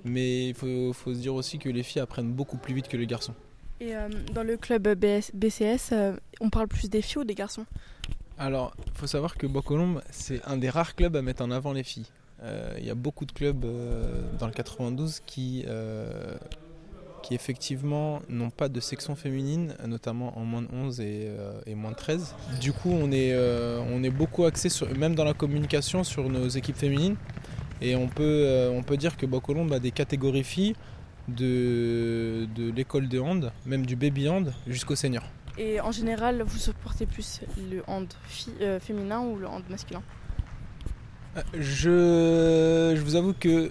Mais 0.05 0.49
il 0.49 0.55
faut 0.55 0.93
se 0.93 1.19
dire 1.19 1.35
aussi 1.35 1.59
que 1.59 1.69
les 1.69 1.83
filles 1.83 2.01
apprennent 2.01 2.31
beaucoup 2.31 2.57
plus 2.57 2.73
vite 2.73 2.87
que 2.87 2.97
les 2.97 3.07
garçons. 3.07 3.35
Et 3.83 3.95
euh, 3.95 4.07
dans 4.33 4.43
le 4.43 4.55
club 4.55 4.87
BCS, 4.87 5.91
euh, 5.91 6.15
on 6.39 6.49
parle 6.49 6.69
plus 6.69 6.89
des 6.89 7.01
filles 7.01 7.21
ou 7.21 7.23
des 7.25 7.35
garçons? 7.35 7.65
Alors, 8.37 8.73
il 8.87 8.97
faut 8.97 9.07
savoir 9.07 9.35
que 9.35 9.45
Bois-Colombes, 9.45 10.01
c'est 10.09 10.41
un 10.45 10.55
des 10.55 10.69
rares 10.69 10.95
clubs 10.95 11.15
à 11.17 11.21
mettre 11.21 11.43
en 11.43 11.51
avant 11.51 11.73
les 11.73 11.83
filles. 11.83 12.05
Euh, 12.43 12.75
Il 12.79 12.85
y 12.85 12.89
a 12.89 12.95
beaucoup 12.95 13.25
de 13.25 13.33
clubs 13.33 13.65
dans 14.39 14.47
le 14.47 14.53
92 14.53 15.19
qui, 15.25 15.65
qui 17.23 17.35
effectivement 17.35 18.21
n'ont 18.29 18.51
pas 18.51 18.69
de 18.69 18.79
section 18.79 19.17
féminine, 19.17 19.75
notamment 19.85 20.37
en 20.37 20.45
moins 20.45 20.61
de 20.61 20.69
11 20.71 21.01
et, 21.01 21.75
moins 21.75 21.91
de 21.91 21.97
13. 21.97 22.35
Du 22.61 22.71
coup, 22.71 22.89
on 22.89 23.11
est, 23.11 23.35
on 23.35 24.01
est 24.01 24.09
beaucoup 24.09 24.45
axé, 24.45 24.69
sur, 24.69 24.89
même 24.97 25.13
dans 25.13 25.25
la 25.25 25.33
communication, 25.33 26.05
sur 26.05 26.29
nos 26.29 26.47
équipes 26.47 26.77
féminines. 26.77 27.17
Et 27.81 27.97
on 27.97 28.07
peut, 28.07 28.71
on 28.73 28.81
peut 28.81 28.95
dire 28.95 29.17
que 29.17 29.25
Bois-Colombes 29.25 29.73
a 29.73 29.79
des 29.79 29.91
catégories 29.91 30.45
filles 30.45 30.75
de, 31.27 32.47
de 32.55 32.71
l'école 32.71 33.07
de 33.07 33.19
hand, 33.19 33.51
même 33.65 33.85
du 33.85 33.95
baby 33.95 34.27
hand, 34.29 34.53
jusqu'au 34.67 34.95
senior. 34.95 35.23
Et 35.57 35.79
en 35.79 35.91
général, 35.91 36.41
vous 36.41 36.57
supportez 36.57 37.05
plus 37.05 37.41
le 37.71 37.83
hand 37.87 38.07
euh, 38.61 38.79
féminin 38.79 39.21
ou 39.21 39.37
le 39.37 39.47
hand 39.47 39.63
masculin? 39.69 40.01
Je, 41.53 42.93
je 42.95 43.01
vous 43.01 43.15
avoue 43.15 43.33
que 43.33 43.69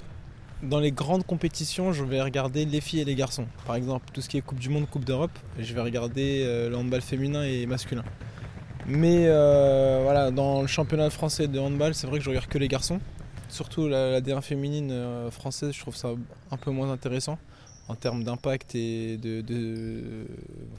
dans 0.62 0.78
les 0.78 0.92
grandes 0.92 1.26
compétitions, 1.26 1.92
je 1.92 2.04
vais 2.04 2.22
regarder 2.22 2.64
les 2.64 2.80
filles 2.80 3.00
et 3.00 3.04
les 3.04 3.16
garçons. 3.16 3.46
Par 3.66 3.74
exemple, 3.74 4.06
tout 4.12 4.20
ce 4.20 4.28
qui 4.28 4.38
est 4.38 4.42
Coupe 4.42 4.60
du 4.60 4.68
Monde, 4.68 4.88
Coupe 4.88 5.04
d'Europe, 5.04 5.36
je 5.58 5.74
vais 5.74 5.80
regarder 5.80 6.42
euh, 6.44 6.70
le 6.70 6.76
handball 6.76 7.00
féminin 7.00 7.42
et 7.42 7.66
masculin. 7.66 8.04
Mais 8.86 9.26
euh, 9.26 10.00
voilà, 10.02 10.30
dans 10.30 10.60
le 10.60 10.68
championnat 10.68 11.10
français 11.10 11.48
de 11.48 11.58
handball, 11.58 11.94
c'est 11.94 12.06
vrai 12.06 12.18
que 12.18 12.24
je 12.24 12.30
regarde 12.30 12.46
que 12.46 12.58
les 12.58 12.68
garçons. 12.68 13.00
Surtout 13.52 13.86
la, 13.86 14.10
la 14.12 14.20
D1 14.22 14.40
féminine 14.40 14.90
euh, 14.90 15.30
française, 15.30 15.72
je 15.74 15.80
trouve 15.80 15.94
ça 15.94 16.14
un 16.50 16.56
peu 16.56 16.70
moins 16.70 16.90
intéressant 16.90 17.38
en 17.86 17.94
termes 17.94 18.24
d'impact 18.24 18.74
et 18.74 19.18
de, 19.18 19.42
de- 19.42 20.24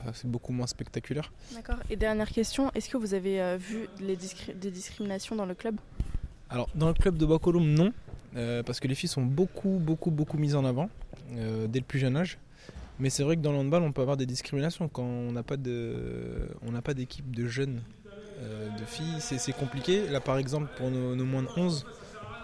enfin, 0.02 0.10
c'est 0.16 0.28
beaucoup 0.30 0.52
moins 0.54 0.66
spectaculaire. 0.66 1.32
D'accord. 1.54 1.76
Et 1.92 1.96
dernière 1.96 2.30
question, 2.30 2.72
est-ce 2.74 2.90
que 2.90 2.98
vous 2.98 3.14
avez 3.14 3.40
euh, 3.40 3.58
vu 3.58 3.88
les 4.02 4.16
discri- 4.18 4.58
des 4.58 4.72
discriminations 4.72 5.36
dans 5.36 5.46
le 5.46 5.54
club? 5.54 5.76
Alors, 6.50 6.68
dans 6.74 6.88
le 6.88 6.96
club 6.96 7.16
de 7.18 7.26
Bois-Colombes, 7.28 7.68
non, 7.68 7.94
euh, 8.38 8.64
parce 8.64 8.80
que 8.80 8.88
les 8.88 8.96
filles 8.96 9.10
sont 9.10 9.22
beaucoup, 9.22 9.80
beaucoup, 9.80 10.10
beaucoup 10.10 10.40
mises 10.40 10.56
en 10.56 10.66
avant 10.66 10.90
euh, 11.36 11.68
dès 11.68 11.78
le 11.80 11.86
plus 11.86 12.00
jeune 12.00 12.18
âge. 12.18 12.40
Mais 12.98 13.12
c'est 13.12 13.22
vrai 13.22 13.36
que 13.36 13.42
dans 13.42 13.52
le 13.52 13.60
handball, 13.60 13.84
on 13.84 13.92
peut 13.92 14.02
avoir 14.02 14.18
des 14.18 14.26
discriminations 14.26 14.88
quand 14.88 15.04
on 15.04 15.32
n'a 15.32 15.44
pas 15.44 15.58
de, 15.58 16.48
on 16.66 16.72
n'a 16.72 16.82
pas 16.82 16.96
d'équipe 16.96 17.36
de 17.36 17.46
jeunes, 17.46 17.82
euh, 18.42 18.70
de 18.80 18.86
filles. 18.86 19.20
C'est, 19.20 19.38
c'est 19.38 19.54
compliqué. 19.54 20.08
Là, 20.08 20.22
par 20.22 20.40
exemple, 20.40 20.68
pour 20.76 20.90
nos, 20.90 21.16
nos 21.16 21.26
moins 21.26 21.44
de 21.44 21.50
11, 21.56 21.86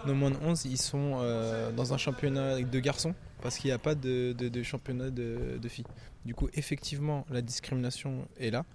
nos 0.05 0.13
moins 0.13 0.31
de 0.31 0.37
11, 0.41 0.65
ils 0.65 0.77
sont 0.77 1.19
euh, 1.21 1.71
dans 1.71 1.93
un 1.93 1.97
championnat 1.97 2.61
de 2.61 2.79
garçons 2.79 3.13
parce 3.41 3.57
qu'il 3.57 3.69
n'y 3.69 3.73
a 3.73 3.79
pas 3.79 3.95
de, 3.95 4.35
championnat 4.63 5.09
de, 5.09 5.59
filles. 5.67 5.85
Du 6.25 6.35
coup, 6.35 6.49
effectivement, 6.53 7.25
la 7.29 7.41
discrimination 7.41 8.27
est 8.39 8.51
là. 8.51 8.65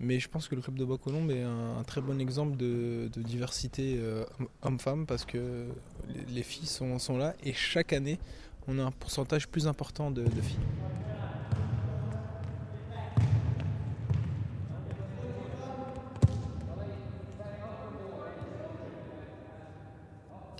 Mais 0.00 0.20
je 0.20 0.28
pense 0.28 0.46
que 0.46 0.54
le 0.54 0.62
club 0.62 0.76
de 0.78 0.84
Bois-Colombes 0.84 1.30
est 1.32 1.42
un, 1.42 1.82
très 1.84 2.00
bon 2.00 2.20
exemple 2.20 2.56
de, 2.56 3.10
diversité 3.16 3.96
euh, 3.98 4.24
homme-femme 4.62 5.06
parce 5.06 5.24
que 5.24 5.66
les, 6.08 6.34
les 6.34 6.42
filles 6.42 6.68
sont, 6.68 7.18
là 7.18 7.34
et 7.42 7.52
chaque 7.52 7.92
année, 7.92 8.18
on 8.68 8.78
a 8.78 8.84
un 8.84 8.92
pourcentage 8.92 9.48
plus 9.48 9.66
important 9.66 10.10
de 10.10 10.24
filles. 10.40 10.56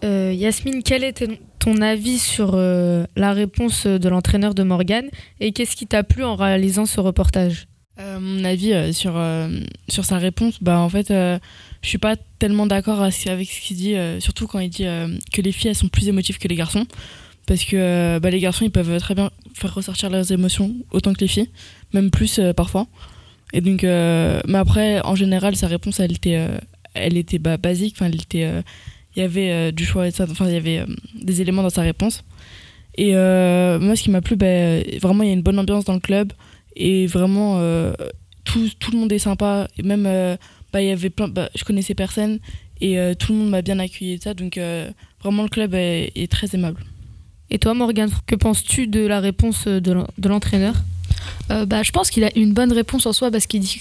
Euh, 0.05 0.33
Yasmine, 0.35 0.83
quel 0.83 1.05
est 1.05 1.13
ton- 1.59 1.81
avis 1.83 2.19
sur 2.19 2.53
euh, 2.55 3.05
la 3.15 3.35
réponse 3.35 3.87
de 3.87 4.09
l'entraîneur 4.09 4.55
de 4.55 4.63
Morgan 4.63 5.05
et 5.39 5.53
qu'est-ce 5.53 5.77
qui 5.77 5.87
t'a 5.87 6.03
plu 6.03 6.25
en 6.25 6.35
réalisant 6.35 6.87
ce 6.87 6.99
reportage? 6.99 7.67
Euh, 8.01 8.19
mon 8.19 8.43
avis 8.45 8.95
sur, 8.95 9.23
sur 9.89 10.05
sa 10.07 10.17
réponse, 10.17 10.63
bah 10.63 10.79
en 10.81 10.89
fait, 10.89 11.09
je 11.09 11.39
suis 11.83 11.99
pas 11.99 12.17
tellement 12.39 12.67
d'accord 12.67 13.03
avec 13.03 13.13
ce 13.13 13.61
qu'il 13.61 13.77
dit, 13.77 13.97
surtout 14.21 14.47
quand 14.47 14.61
il 14.61 14.71
dit 14.71 14.87
que 15.31 15.43
les 15.43 15.53
filles 15.53 15.71
elles 15.71 15.77
sont 15.77 15.89
plus 15.89 16.09
émotives 16.09 16.39
que 16.39 16.49
les 16.49 16.55
garçons, 16.55 16.87
parce 17.47 17.65
que 17.65 18.19
bah, 18.19 18.31
les 18.31 18.41
garçons 18.41 18.65
ils 18.65 18.71
peuvent 18.71 18.99
très 18.99 19.15
bien 19.15 19.31
faire 19.53 19.75
ressortir 19.75 20.09
leurs 20.09 20.33
émotions 20.33 20.75
autant 20.91 21.13
que 21.13 21.21
les 21.21 21.29
filles, 21.29 21.51
même 21.93 22.11
plus 22.11 22.41
parfois. 22.57 22.87
Et 23.53 23.61
donc, 23.61 23.83
mais 23.83 24.59
après, 24.59 25.03
en 25.03 25.17
général, 25.17 25.55
sa 25.55 25.67
réponse 25.67 26.01
elle 26.01 26.13
était, 26.13 26.47
elle 26.95 27.19
était 27.19 27.39
bah, 27.39 27.59
basique, 27.59 27.97
elle 28.01 28.15
était, 28.15 28.49
il 29.19 29.23
y 29.23 29.25
avait 29.25 29.51
euh, 29.51 29.73
du 29.73 29.85
choix, 29.85 30.07
enfin, 30.21 30.47
il 30.47 30.53
y 30.53 30.57
avait 30.57 30.79
euh, 30.79 30.87
des 31.21 31.41
éléments 31.41 31.63
dans 31.65 31.71
sa 31.71 31.83
réponse. 31.83 32.23
Et 32.97 33.17
euh, 33.17 33.81
moi, 33.81 33.97
ce 33.97 34.05
qui 34.05 34.11
m'a 34.11 34.21
plu, 34.21 34.37
bah, 34.37 34.81
vraiment, 35.01 35.25
il 35.25 35.27
y 35.27 35.31
a 35.31 35.35
une 35.35 35.43
bonne 35.43 35.59
ambiance 35.59 35.85
dans 35.85 35.95
le 35.95 36.01
club 36.01 36.33
et 36.77 37.07
vraiment 37.09 37.61
tout, 38.45 38.69
tout 38.79 38.93
le 38.93 38.99
monde 38.99 39.13
est 39.13 39.19
sympa. 39.19 39.67
Et 39.77 39.83
même 39.83 40.05
bah, 40.73 40.83
y 40.83 40.91
avait 40.91 41.11
plein 41.11 41.27
bah, 41.29 41.51
je 41.55 41.65
connaissais 41.65 41.95
personne 41.95 42.39
et 42.81 42.97
tout 43.19 43.33
le 43.33 43.39
monde 43.39 43.51
m'a 43.51 43.63
bien 43.63 43.79
accueilli 43.81 44.13
et 44.13 44.19
ça. 44.19 44.35
Donc 44.35 44.59
vraiment 45.23 45.43
le 45.43 45.49
club 45.49 45.75
est, 45.75 46.31
très 46.31 46.55
aimable. 46.55 46.85
Et 47.51 47.59
toi 47.59 47.75
Morgan, 47.75 48.11
que 48.27 48.35
penses-tu 48.37 48.87
de 48.87 49.07
la 49.07 49.21
réponse 49.21 49.67
de 49.67 49.93
l'en- 49.93 50.09
de 50.17 50.29
l'entraîneur? 50.29 50.75
Bah, 51.49 51.83
je 51.83 51.91
pense 51.91 52.11
qu'il 52.11 52.25
a 52.25 52.37
une 52.37 52.53
bonne 52.53 52.73
réponse 52.73 53.07
en 53.07 53.13
soi 53.13 53.31
parce 53.31 53.47
qu'il 53.47 53.61
dit 53.61 53.81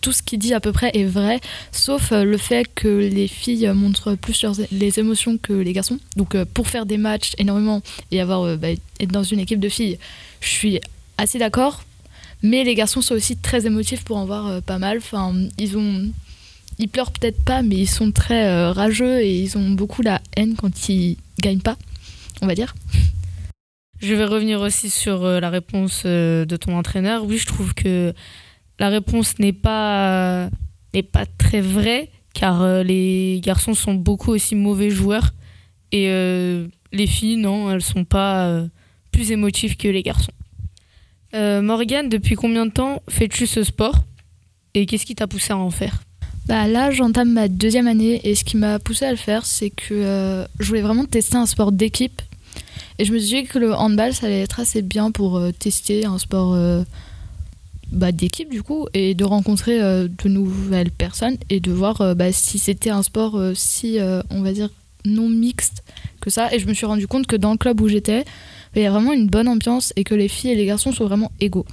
tout 0.00 0.12
ce 0.12 0.22
qu'il 0.22 0.38
dit 0.38 0.54
à 0.54 0.60
peu 0.60 0.72
près 0.72 0.90
est 0.94 1.04
vrai, 1.04 1.40
sauf 1.72 2.12
euh, 2.12 2.24
le 2.24 2.36
fait 2.36 2.66
que 2.74 2.88
les 2.88 3.28
filles 3.28 3.70
montrent 3.74 4.14
plus 4.14 4.44
les 4.72 4.98
émotions 4.98 5.38
que 5.38 5.52
les 5.52 5.72
garçons. 5.72 5.98
Donc 6.16 6.34
euh, 6.34 6.44
pour 6.44 6.68
faire 6.68 6.86
des 6.86 6.98
matchs 6.98 7.32
énormément 7.38 7.82
et 8.10 8.20
avoir 8.20 8.42
euh, 8.42 8.56
bah, 8.56 8.68
être 8.70 9.12
dans 9.12 9.22
une 9.22 9.40
équipe 9.40 9.60
de 9.60 9.68
filles, 9.68 9.98
je 10.40 10.48
suis 10.48 10.80
assez 11.18 11.38
d'accord. 11.38 11.84
Mais 12.42 12.64
les 12.64 12.74
garçons 12.74 13.02
sont 13.02 13.14
aussi 13.14 13.36
très 13.36 13.66
émotifs 13.66 14.02
pour 14.02 14.16
en 14.16 14.24
voir 14.24 14.62
pas 14.62 14.78
mal. 14.78 14.96
Enfin, 14.96 15.34
ils 15.58 15.76
ont, 15.76 16.10
ils 16.78 16.88
pleurent 16.88 17.12
peut-être 17.12 17.44
pas, 17.44 17.60
mais 17.60 17.76
ils 17.76 17.88
sont 17.88 18.12
très 18.12 18.70
rageux 18.70 19.20
et 19.20 19.38
ils 19.40 19.58
ont 19.58 19.68
beaucoup 19.72 20.00
la 20.00 20.22
haine 20.38 20.54
quand 20.56 20.88
ils 20.88 21.18
gagnent 21.38 21.60
pas, 21.60 21.76
on 22.40 22.46
va 22.46 22.54
dire. 22.54 22.74
Je 24.00 24.14
vais 24.14 24.24
revenir 24.24 24.62
aussi 24.62 24.88
sur 24.88 25.22
la 25.22 25.50
réponse 25.50 26.06
de 26.06 26.56
ton 26.58 26.78
entraîneur. 26.78 27.26
Oui, 27.26 27.36
je 27.36 27.44
trouve 27.44 27.74
que 27.74 28.14
la 28.80 28.88
réponse 28.88 29.38
n'est 29.38 29.52
pas 29.52 30.50
n'est 30.92 31.04
pas 31.04 31.26
très 31.38 31.60
vraie 31.60 32.10
car 32.34 32.62
euh, 32.62 32.82
les 32.82 33.40
garçons 33.44 33.74
sont 33.74 33.94
beaucoup 33.94 34.32
aussi 34.32 34.56
mauvais 34.56 34.90
joueurs 34.90 35.34
et 35.92 36.08
euh, 36.08 36.66
les 36.92 37.06
filles 37.06 37.36
non, 37.36 37.70
elles 37.70 37.82
sont 37.82 38.04
pas 38.04 38.46
euh, 38.46 38.66
plus 39.12 39.30
émotives 39.30 39.76
que 39.76 39.88
les 39.88 40.02
garçons. 40.02 40.32
Euh, 41.34 41.62
Morgane, 41.62 42.08
depuis 42.08 42.34
combien 42.34 42.66
de 42.66 42.72
temps 42.72 43.02
fais-tu 43.08 43.46
ce 43.46 43.62
sport? 43.62 44.04
Et 44.74 44.86
qu'est-ce 44.86 45.06
qui 45.06 45.14
t'a 45.14 45.26
poussé 45.26 45.52
à 45.52 45.56
en 45.56 45.70
faire? 45.70 46.02
Bah 46.46 46.66
là, 46.66 46.90
j'entame 46.90 47.32
ma 47.32 47.48
deuxième 47.48 47.86
année 47.86 48.20
et 48.24 48.34
ce 48.34 48.44
qui 48.44 48.56
m'a 48.56 48.78
poussé 48.78 49.04
à 49.04 49.10
le 49.10 49.16
faire, 49.16 49.46
c'est 49.46 49.70
que 49.70 49.94
euh, 49.94 50.44
je 50.58 50.66
voulais 50.66 50.80
vraiment 50.80 51.04
tester 51.04 51.36
un 51.36 51.46
sport 51.46 51.70
d'équipe. 51.70 52.22
Et 52.98 53.04
je 53.04 53.12
me 53.12 53.18
suis 53.18 53.42
dit 53.42 53.44
que 53.44 53.58
le 53.58 53.74
handball, 53.74 54.12
ça 54.12 54.26
allait 54.26 54.42
être 54.42 54.60
assez 54.60 54.82
bien 54.82 55.10
pour 55.10 55.38
euh, 55.38 55.52
tester 55.52 56.06
un 56.06 56.18
sport 56.18 56.54
euh, 56.54 56.82
bah, 57.92 58.12
d'équipe 58.12 58.50
du 58.50 58.62
coup 58.62 58.86
et 58.94 59.14
de 59.14 59.24
rencontrer 59.24 59.82
euh, 59.82 60.08
de 60.08 60.28
nouvelles 60.28 60.90
personnes 60.90 61.36
et 61.48 61.60
de 61.60 61.72
voir 61.72 62.00
euh, 62.00 62.14
bah, 62.14 62.32
si 62.32 62.58
c'était 62.58 62.90
un 62.90 63.02
sport 63.02 63.36
euh, 63.36 63.52
si, 63.54 63.98
euh, 63.98 64.22
on 64.30 64.42
va 64.42 64.52
dire, 64.52 64.70
non 65.04 65.28
mixte 65.28 65.82
que 66.20 66.30
ça. 66.30 66.52
Et 66.54 66.58
je 66.58 66.66
me 66.66 66.74
suis 66.74 66.86
rendu 66.86 67.06
compte 67.06 67.26
que 67.26 67.36
dans 67.36 67.52
le 67.52 67.58
club 67.58 67.80
où 67.80 67.88
j'étais, 67.88 68.24
bah, 68.24 68.76
il 68.76 68.82
y 68.82 68.86
a 68.86 68.90
vraiment 68.90 69.12
une 69.12 69.26
bonne 69.26 69.48
ambiance 69.48 69.92
et 69.96 70.04
que 70.04 70.14
les 70.14 70.28
filles 70.28 70.52
et 70.52 70.56
les 70.56 70.66
garçons 70.66 70.92
sont 70.92 71.06
vraiment 71.06 71.32
égaux. 71.40 71.66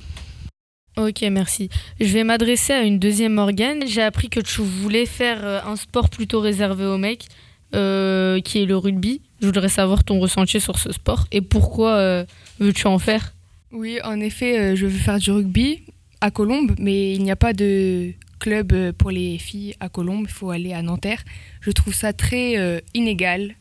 Ok, 0.97 1.21
merci. 1.29 1.69
Je 1.99 2.11
vais 2.11 2.23
m'adresser 2.23 2.73
à 2.73 2.81
une 2.81 2.97
deuxième 2.97 3.33
Morgane. 3.33 3.85
J'ai 3.85 4.01
appris 4.01 4.29
que 4.29 4.39
tu 4.39 4.61
voulais 4.61 5.05
faire 5.05 5.45
un 5.67 5.75
sport 5.75 6.09
plutôt 6.09 6.39
réservé 6.39 6.85
aux 6.85 6.97
mecs, 6.97 7.27
euh, 7.75 8.39
qui 8.39 8.59
est 8.61 8.65
le 8.65 8.77
rugby. 8.77 9.19
Je 9.41 9.45
voudrais 9.47 9.67
savoir 9.67 10.05
ton 10.05 10.19
ressenti 10.19 10.61
sur 10.61 10.79
ce 10.79 10.93
sport 10.93 11.27
et 11.33 11.41
pourquoi 11.41 11.95
euh, 11.95 12.25
veux-tu 12.59 12.87
en 12.87 12.97
faire? 12.97 13.33
Oui, 13.73 13.99
en 14.05 14.21
effet, 14.21 14.57
euh, 14.57 14.75
je 14.77 14.85
veux 14.85 14.97
faire 14.97 15.19
du 15.19 15.31
rugby 15.31 15.81
à 16.21 16.31
Colombes, 16.31 16.75
mais 16.79 17.13
il 17.13 17.23
n'y 17.23 17.31
a 17.31 17.35
pas 17.35 17.53
de 17.53 18.13
club 18.39 18.73
euh, 18.73 18.91
pour 18.93 19.11
les 19.11 19.37
filles 19.37 19.75
à 19.79 19.89
Colombes. 19.89 20.25
Il 20.27 20.33
faut 20.33 20.51
aller 20.51 20.73
à 20.73 20.81
Nanterre. 20.81 21.23
Je 21.61 21.71
trouve 21.71 21.93
ça 21.93 22.13
très 22.13 22.57
euh, 22.57 22.79
inégal. 22.93 23.55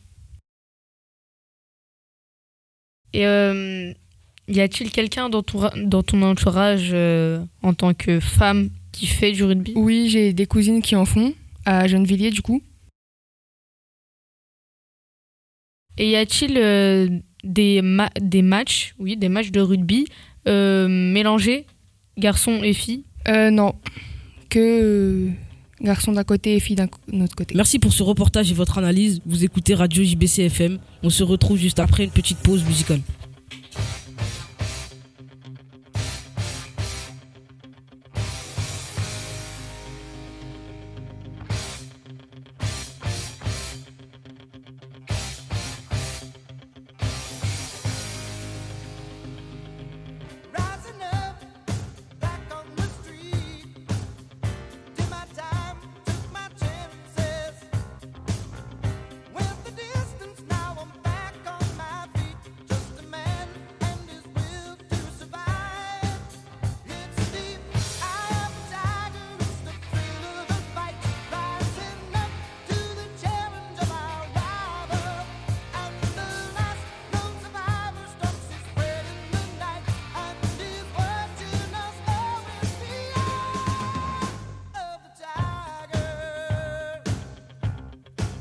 Et 3.13 3.25
euh, 3.25 3.93
y 4.47 4.59
a-t-il 4.59 4.91
quelqu'un 4.91 5.29
dans 5.29 5.43
ton, 5.43 5.69
dans 5.77 6.03
ton 6.03 6.21
entourage 6.21 6.89
euh, 6.93 7.43
en 7.63 7.73
tant 7.73 7.93
que 7.93 8.19
femme 8.19 8.69
qui 8.91 9.07
fait 9.07 9.31
du 9.31 9.43
rugby? 9.43 9.73
Oui, 9.75 10.09
j'ai 10.09 10.33
des 10.33 10.45
cousines 10.45 10.81
qui 10.81 10.95
en 10.95 11.05
font, 11.05 11.33
à 11.65 11.87
Gennevilliers 11.87 12.31
du 12.31 12.41
coup. 12.41 12.61
Et 15.97 16.11
y 16.11 16.15
a-t-il 16.15 17.23
des, 17.43 17.81
ma- 17.81 18.11
des 18.21 18.41
matchs, 18.43 18.93
oui, 18.99 19.17
des 19.17 19.29
matchs 19.29 19.49
de 19.49 19.61
rugby 19.61 20.05
mélangés, 20.45 21.65
garçons 22.17 22.61
et 22.63 22.73
filles 22.73 23.03
Euh, 23.27 23.51
non, 23.51 23.73
que 24.49 24.59
euh, 24.59 25.29
garçons 25.81 26.13
d'un 26.13 26.23
côté 26.23 26.55
et 26.55 26.59
filles 26.59 26.75
d'un 26.77 26.87
autre 27.21 27.35
côté. 27.35 27.55
Merci 27.55 27.79
pour 27.79 27.93
ce 27.93 28.03
reportage 28.03 28.51
et 28.51 28.53
votre 28.53 28.77
analyse. 28.77 29.21
Vous 29.25 29.43
écoutez 29.43 29.75
Radio 29.75 30.03
JBC 30.03 30.43
FM. 30.43 30.79
On 31.03 31.09
se 31.09 31.23
retrouve 31.23 31.57
juste 31.57 31.79
après 31.79 32.03
une 32.05 32.11
petite 32.11 32.37
pause 32.39 32.63
musicale. 32.65 33.01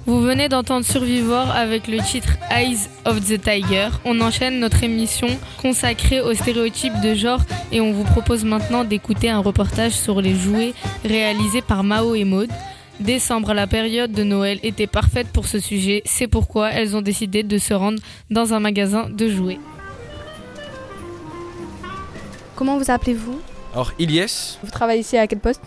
Vous 0.07 0.21
venez 0.21 0.49
d'entendre 0.49 0.87
Survivor 0.87 1.51
avec 1.51 1.89
le 1.89 1.99
titre 1.99 2.37
Eyes 2.49 2.79
of 3.05 3.21
the 3.27 3.41
Tiger. 3.41 3.89
On 4.05 4.21
enchaîne 4.21 4.61
notre 4.61 4.85
émission 4.85 5.27
consacrée 5.61 6.21
aux 6.21 6.33
stéréotypes 6.33 7.01
de 7.03 7.15
genre 7.15 7.41
et 7.73 7.81
on 7.81 7.93
vous 7.93 8.05
propose 8.05 8.45
maintenant 8.45 8.85
d'écouter 8.85 9.31
un 9.31 9.41
reportage 9.41 9.95
sur 9.95 10.21
les 10.21 10.37
jouets 10.37 10.75
réalisés 11.05 11.61
par 11.61 11.83
Mao 11.83 12.15
et 12.15 12.23
Maud. 12.23 12.49
Décembre, 13.01 13.53
la 13.53 13.67
période 13.67 14.13
de 14.13 14.23
Noël 14.23 14.61
était 14.63 14.87
parfaite 14.87 15.27
pour 15.33 15.49
ce 15.49 15.59
sujet, 15.59 16.03
c'est 16.05 16.29
pourquoi 16.29 16.71
elles 16.71 16.97
ont 16.97 17.03
décidé 17.03 17.43
de 17.43 17.59
se 17.59 17.75
rendre 17.75 17.99
dans 18.31 18.55
un 18.55 18.61
magasin 18.61 19.09
de 19.11 19.29
jouets. 19.29 19.59
Comment 22.55 22.79
vous 22.79 22.91
appelez-vous? 22.93 23.41
Alors 23.75 23.93
Ilyes, 23.99 24.57
Vous 24.63 24.71
travaillez 24.71 25.01
ici 25.01 25.19
à 25.19 25.27
quel 25.27 25.41
poste? 25.41 25.63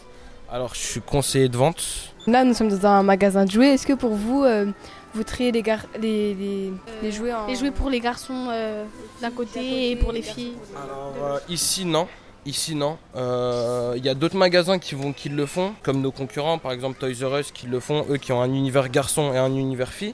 Alors 0.52 0.74
je 0.74 0.80
suis 0.80 1.02
conseiller 1.02 1.50
de 1.50 1.58
vente. 1.58 2.16
Là, 2.30 2.44
nous 2.44 2.54
sommes 2.54 2.70
dans 2.70 2.86
un 2.86 3.02
magasin 3.02 3.44
de 3.46 3.50
jouets. 3.52 3.74
Est-ce 3.74 3.88
que 3.88 3.94
pour 3.94 4.14
vous, 4.14 4.44
euh, 4.44 4.68
vous 5.16 5.24
triez 5.24 5.52
les, 5.52 5.64
gar- 5.64 5.88
les, 6.00 6.36
les, 6.36 6.72
les 7.02 7.12
jouets 7.12 7.34
en... 7.34 7.48
Les 7.48 7.56
jouets 7.56 7.72
pour 7.72 7.90
les 7.90 8.00
garçons 8.00 8.48
euh, 8.52 8.84
d'un 9.20 9.32
côté 9.32 9.92
et 9.92 9.96
pour 9.96 10.12
les 10.12 10.22
filles. 10.22 10.54
Alors 10.76 11.14
euh, 11.24 11.40
ici 11.50 11.86
non, 11.86 12.08
ici 12.46 12.76
non. 12.76 12.98
Euh, 13.16 13.94
Il 13.98 14.06
y 14.06 14.10
a 14.10 14.14
d'autres 14.14 14.38
magasins 14.38 14.78
qui, 14.78 14.94
vont, 14.94 15.12
qui 15.12 15.30
le 15.30 15.46
font, 15.48 15.74
comme 15.82 16.02
nos 16.02 16.12
concurrents, 16.12 16.60
par 16.60 16.72
exemple 16.72 17.00
Toys 17.00 17.28
R 17.28 17.40
Us 17.40 17.52
qui 17.52 17.66
le 17.66 17.80
font, 17.80 18.06
eux 18.12 18.18
qui 18.18 18.32
ont 18.32 18.42
un 18.42 18.54
univers 18.54 18.90
garçon 18.90 19.34
et 19.34 19.38
un 19.40 19.56
univers 19.56 19.92
fille. 19.92 20.14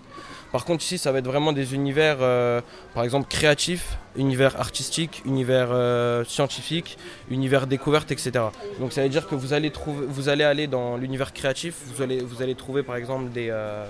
Par 0.52 0.66
contre 0.66 0.84
ici 0.84 0.98
ça 0.98 1.12
va 1.12 1.20
être 1.20 1.28
vraiment 1.28 1.54
des 1.54 1.74
univers 1.74 2.18
euh, 2.22 2.62
par 2.94 3.04
exemple 3.04 3.28
créatifs, 3.28 3.98
univers 4.18 4.60
artistique, 4.60 5.22
univers 5.25 5.70
euh, 5.72 6.24
scientifique, 6.24 6.98
univers 7.30 7.68
découverte, 7.68 8.12
etc. 8.12 8.46
Donc 8.80 8.94
ça 8.94 9.04
veut 9.04 9.10
dire 9.10 9.28
que 9.28 9.36
vous 9.36 9.54
allez, 9.54 9.72
trouver, 9.72 10.06
vous 10.08 10.30
allez 10.30 10.44
aller 10.44 10.68
dans 10.68 10.98
l'univers 10.98 11.34
créatif, 11.34 11.75
vous 11.86 12.02
allez, 12.02 12.20
vous 12.20 12.42
allez 12.42 12.56
trouver 12.56 12.84
par 12.84 12.96
exemple 12.96 13.32
des, 13.32 13.50
euh, 13.50 13.86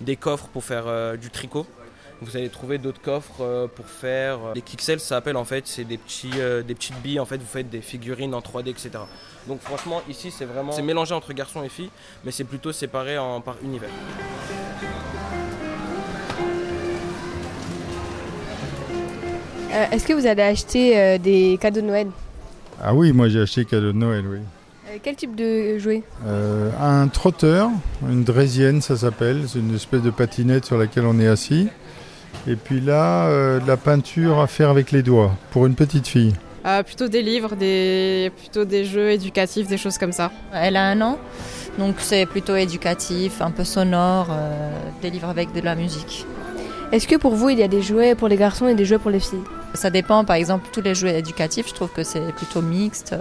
des 0.00 0.16
coffres 0.16 0.48
pour 0.48 0.64
faire 0.64 0.84
euh, 0.86 1.16
du 1.16 1.30
tricot. 1.30 1.66
Vous 2.22 2.36
allez 2.36 2.48
trouver 2.48 2.78
d'autres 2.78 3.02
coffres 3.02 3.68
pour 3.74 3.86
faire. 3.86 4.38
Les 4.54 4.62
Kixels, 4.62 5.00
ça 5.00 5.16
s'appelle 5.16 5.36
en 5.36 5.44
fait, 5.44 5.66
c'est 5.66 5.84
des, 5.84 5.98
petits, 5.98 6.30
des 6.30 6.74
petites 6.74 6.98
billes. 7.02 7.18
En 7.18 7.26
fait, 7.26 7.36
vous 7.36 7.46
faites 7.46 7.68
des 7.68 7.82
figurines 7.82 8.34
en 8.34 8.40
3D, 8.40 8.70
etc. 8.70 8.90
Donc 9.48 9.60
franchement, 9.60 10.00
ici, 10.08 10.30
c'est 10.30 10.44
vraiment. 10.44 10.72
C'est 10.72 10.80
mélangé 10.80 11.12
entre 11.12 11.32
garçons 11.32 11.62
et 11.64 11.68
filles, 11.68 11.90
mais 12.24 12.30
c'est 12.30 12.44
plutôt 12.44 12.72
séparé 12.72 13.18
en, 13.18 13.40
par 13.40 13.56
univers. 13.62 13.90
Euh, 19.74 19.86
Est-ce 19.90 20.06
que 20.06 20.12
vous 20.12 20.26
allez 20.26 20.42
acheter 20.42 20.96
euh, 20.98 21.18
des 21.18 21.58
cadeaux 21.60 21.80
de 21.80 21.86
Noël? 21.86 22.06
Ah 22.82 22.94
oui, 22.94 23.12
moi 23.12 23.28
j'ai 23.28 23.40
acheté 23.40 23.64
cadeau 23.64 23.92
de 23.92 23.98
Noël, 23.98 24.24
oui. 24.30 24.38
Euh, 24.88 24.98
Quel 25.02 25.16
type 25.16 25.34
de 25.34 25.78
jouet 25.78 26.02
Euh, 26.26 26.70
un 26.80 27.08
trotteur, 27.08 27.70
une 28.08 28.24
draisienne 28.24 28.80
ça 28.82 28.96
s'appelle, 28.96 29.44
c'est 29.48 29.58
une 29.58 29.74
espèce 29.74 30.02
de 30.02 30.10
patinette 30.10 30.64
sur 30.64 30.78
laquelle 30.78 31.06
on 31.06 31.18
est 31.18 31.26
assis. 31.26 31.68
Et 32.46 32.56
puis 32.56 32.80
là, 32.80 33.26
euh, 33.26 33.58
de 33.60 33.66
la 33.66 33.76
peinture 33.76 34.40
à 34.40 34.46
faire 34.46 34.68
avec 34.68 34.92
les 34.92 35.02
doigts, 35.02 35.34
pour 35.50 35.66
une 35.66 35.74
petite 35.74 36.06
fille. 36.06 36.34
Euh, 36.66 36.82
plutôt 36.82 37.08
des 37.08 37.22
livres, 37.22 37.56
des, 37.56 38.30
plutôt 38.38 38.64
des 38.64 38.84
jeux 38.84 39.10
éducatifs, 39.10 39.66
des 39.66 39.76
choses 39.76 39.98
comme 39.98 40.12
ça. 40.12 40.30
Elle 40.52 40.76
a 40.76 40.84
un 40.86 41.00
an, 41.00 41.18
donc 41.78 41.96
c'est 41.98 42.26
plutôt 42.26 42.56
éducatif, 42.56 43.40
un 43.42 43.50
peu 43.50 43.64
sonore, 43.64 44.28
euh, 44.30 44.70
des 45.02 45.10
livres 45.10 45.28
avec 45.28 45.52
de 45.52 45.60
la 45.60 45.74
musique. 45.74 46.26
Est-ce 46.92 47.08
que 47.08 47.16
pour 47.16 47.34
vous, 47.34 47.48
il 47.50 47.58
y 47.58 47.62
a 47.62 47.68
des 47.68 47.82
jouets 47.82 48.14
pour 48.14 48.28
les 48.28 48.36
garçons 48.36 48.68
et 48.68 48.74
des 48.74 48.84
jouets 48.84 48.98
pour 48.98 49.10
les 49.10 49.20
filles? 49.20 49.42
Ça 49.74 49.90
dépend, 49.90 50.24
par 50.24 50.36
exemple, 50.36 50.68
tous 50.72 50.80
les 50.80 50.94
jouets 50.94 51.18
éducatifs, 51.18 51.68
je 51.68 51.74
trouve 51.74 51.90
que 51.90 52.04
c'est 52.04 52.32
plutôt 52.36 52.62
mixte. 52.62 53.16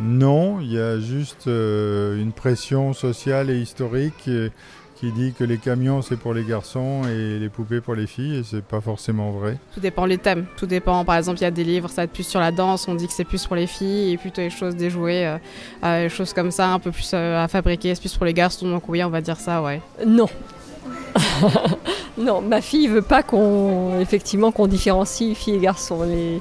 Non, 0.00 0.58
il 0.60 0.72
y 0.72 0.78
a 0.78 0.98
juste 0.98 1.46
euh, 1.46 2.20
une 2.20 2.32
pression 2.32 2.92
sociale 2.92 3.50
et 3.50 3.58
historique 3.58 4.24
euh, 4.26 4.48
qui 4.96 5.12
dit 5.12 5.32
que 5.38 5.44
les 5.44 5.58
camions 5.58 6.02
c'est 6.02 6.16
pour 6.16 6.34
les 6.34 6.42
garçons 6.42 7.02
et 7.04 7.38
les 7.38 7.48
poupées 7.48 7.80
pour 7.80 7.94
les 7.94 8.08
filles, 8.08 8.38
et 8.38 8.42
c'est 8.42 8.64
pas 8.64 8.80
forcément 8.80 9.30
vrai. 9.30 9.58
Tout 9.72 9.80
dépend 9.80 10.06
les 10.06 10.18
thèmes. 10.18 10.46
Tout 10.56 10.66
dépend. 10.66 11.04
Par 11.04 11.16
exemple, 11.16 11.38
il 11.38 11.42
y 11.42 11.46
a 11.46 11.52
des 11.52 11.62
livres, 11.62 11.88
ça 11.88 11.96
va 11.96 12.02
être 12.04 12.12
plus 12.12 12.26
sur 12.26 12.40
la 12.40 12.50
danse, 12.50 12.88
on 12.88 12.94
dit 12.96 13.06
que 13.06 13.12
c'est 13.12 13.24
plus 13.24 13.46
pour 13.46 13.54
les 13.54 13.68
filles, 13.68 14.12
et 14.12 14.16
plutôt 14.16 14.40
les 14.40 14.50
choses, 14.50 14.74
des 14.74 14.90
jouets, 14.90 15.26
euh, 15.26 15.36
euh, 15.84 16.02
des 16.04 16.08
choses 16.08 16.32
comme 16.32 16.50
ça, 16.50 16.68
un 16.70 16.80
peu 16.80 16.90
plus 16.90 17.12
euh, 17.14 17.44
à 17.44 17.46
fabriquer, 17.46 17.94
c'est 17.94 18.00
plus 18.00 18.16
pour 18.16 18.26
les 18.26 18.34
garçons. 18.34 18.68
Donc 18.68 18.88
oui, 18.88 19.04
on 19.04 19.10
va 19.10 19.20
dire 19.20 19.38
ça, 19.38 19.62
ouais. 19.62 19.80
Non. 20.04 20.26
non, 22.18 22.40
ma 22.40 22.60
fille 22.60 22.86
veut 22.88 23.02
pas 23.02 23.22
qu'on 23.22 23.98
effectivement 24.00 24.52
qu'on 24.52 24.66
différencie 24.66 25.36
filles 25.36 25.56
et 25.56 25.58
garçons. 25.58 26.02
Les- 26.04 26.40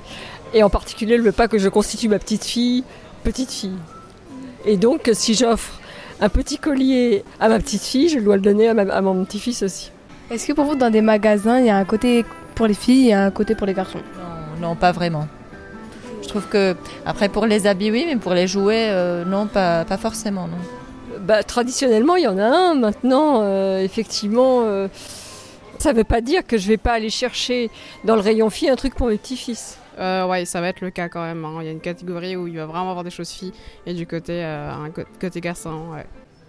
Et 0.54 0.64
en 0.64 0.70
particulier, 0.70 1.16
elle 1.16 1.22
veut 1.22 1.32
pas 1.32 1.48
que 1.48 1.58
je 1.58 1.70
constitue 1.70 2.08
ma 2.10 2.20
petite 2.20 2.44
fille 2.46 2.84
petite 3.24 3.52
fille. 3.52 3.78
Et 4.66 4.76
donc, 4.78 5.10
si 5.14 5.34
j'offre 5.34 5.80
un 6.20 6.30
petit 6.30 6.58
collier 6.58 7.24
à 7.40 7.48
ma 7.50 7.58
petite 7.60 7.82
fille, 7.84 8.10
je 8.10 8.20
dois 8.20 8.36
le 8.36 8.42
donner 8.42 8.68
à, 8.70 8.74
ma- 8.74 8.94
à 8.94 9.02
mon 9.02 9.24
petit-fils 9.26 9.64
aussi. 9.64 9.92
Est-ce 10.30 10.46
que 10.48 10.54
pour 10.54 10.66
vous, 10.66 10.76
dans 10.76 10.90
des 10.90 11.02
magasins, 11.02 11.60
il 11.60 11.66
y 11.66 11.70
a 11.70 11.78
un 11.78 11.86
côté 11.86 12.26
pour 12.56 12.68
les 12.68 12.74
filles 12.74 13.10
et 13.10 13.14
un 13.14 13.32
côté 13.32 13.56
pour 13.56 13.66
les 13.68 13.74
garçons? 13.74 14.00
Non, 14.62 14.70
non, 14.70 14.76
pas 14.76 14.92
vraiment. 14.92 15.28
Je 16.22 16.28
trouve 16.28 16.48
que, 16.48 16.76
après, 17.06 17.30
pour 17.30 17.46
les 17.46 17.66
habits, 17.68 17.92
oui, 17.92 18.06
mais 18.08 18.16
pour 18.18 18.34
les 18.34 18.48
jouets, 18.48 18.88
euh, 18.90 19.24
non, 19.26 19.48
pas, 19.48 19.86
pas 19.86 19.98
forcément, 19.98 20.48
non. 20.48 20.58
Bah, 21.24 21.42
traditionnellement, 21.42 22.18
il 22.18 22.24
y 22.24 22.28
en 22.28 22.38
a 22.38 22.46
un. 22.46 22.76
Maintenant, 22.76 23.40
euh, 23.42 23.80
effectivement, 23.80 24.64
euh, 24.64 24.88
ça 25.80 25.94
veut 25.94 26.04
pas 26.04 26.22
dire 26.22 26.46
que 26.46 26.58
je 26.58 26.68
vais 26.68 26.78
pas 26.78 26.92
aller 26.94 27.10
chercher 27.10 27.70
dans 28.04 28.16
le 28.16 28.22
rayon 28.22 28.50
fille 28.50 28.70
un 28.70 28.76
truc 28.76 28.94
pour 28.96 29.08
mes 29.08 29.18
petits-fils. 29.18 29.78
Euh, 30.00 30.26
ouais, 30.28 30.44
ça 30.46 30.60
va 30.60 30.68
être 30.70 30.82
le 30.82 30.90
cas 30.90 31.08
quand 31.08 31.24
même. 31.24 31.46
hein. 31.46 31.58
Il 31.62 31.66
y 31.66 31.70
a 31.70 31.72
une 31.72 31.80
catégorie 31.80 32.36
où 32.36 32.48
il 32.48 32.58
va 32.58 32.66
vraiment 32.66 32.90
avoir 32.90 33.04
des 33.04 33.10
choses 33.10 33.30
filles, 33.30 33.54
et 33.86 33.94
du 33.94 34.06
côté, 34.06 34.44
euh, 34.44 34.72
un 34.72 34.90
côté 35.22 35.40
garçon, 35.40 35.82
ouais. 35.94 36.06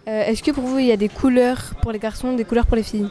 Euh, 0.09 0.25
Est-ce 0.27 0.43
que 0.43 0.51
pour 0.51 0.65
vous, 0.65 0.79
il 0.79 0.87
y 0.87 0.93
a 0.93 0.97
des 0.97 1.09
couleurs 1.09 1.73
pour 1.81 1.93
les 1.93 1.99
garçons, 1.99 2.35
des 2.35 2.45
couleurs 2.45 2.67
pour 2.67 2.77
les 2.77 2.83
filles? 2.83 3.09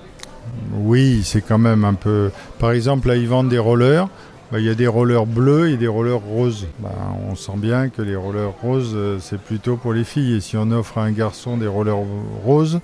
Oui, 0.75 1.21
c'est 1.23 1.41
quand 1.41 1.57
même 1.57 1.85
un 1.85 1.93
peu. 1.93 2.29
Par 2.59 2.71
exemple, 2.71 3.07
là, 3.07 3.15
ils 3.15 3.27
vendent 3.27 3.49
des 3.49 3.57
rollers. 3.57 4.09
Bah, 4.53 4.59
Il 4.59 4.65
y 4.65 4.69
a 4.69 4.75
des 4.75 4.85
rollers 4.85 5.25
bleus 5.25 5.71
et 5.71 5.77
des 5.77 5.87
rollers 5.87 6.19
roses. 6.21 6.67
Bah, 6.77 6.91
on 7.27 7.35
sent 7.35 7.53
bien 7.57 7.89
que 7.89 8.03
les 8.03 8.15
rollers 8.15 8.51
roses, 8.61 8.91
euh, 8.93 9.17
c'est 9.19 9.39
plutôt 9.39 9.77
pour 9.77 9.93
les 9.93 10.03
filles. 10.03 10.35
Et 10.35 10.41
si 10.41 10.55
on 10.57 10.69
offre 10.69 10.99
à 10.99 11.03
un 11.05 11.11
garçon 11.11 11.57
des 11.57 11.65
rollers 11.65 11.97
roses, 12.45 12.79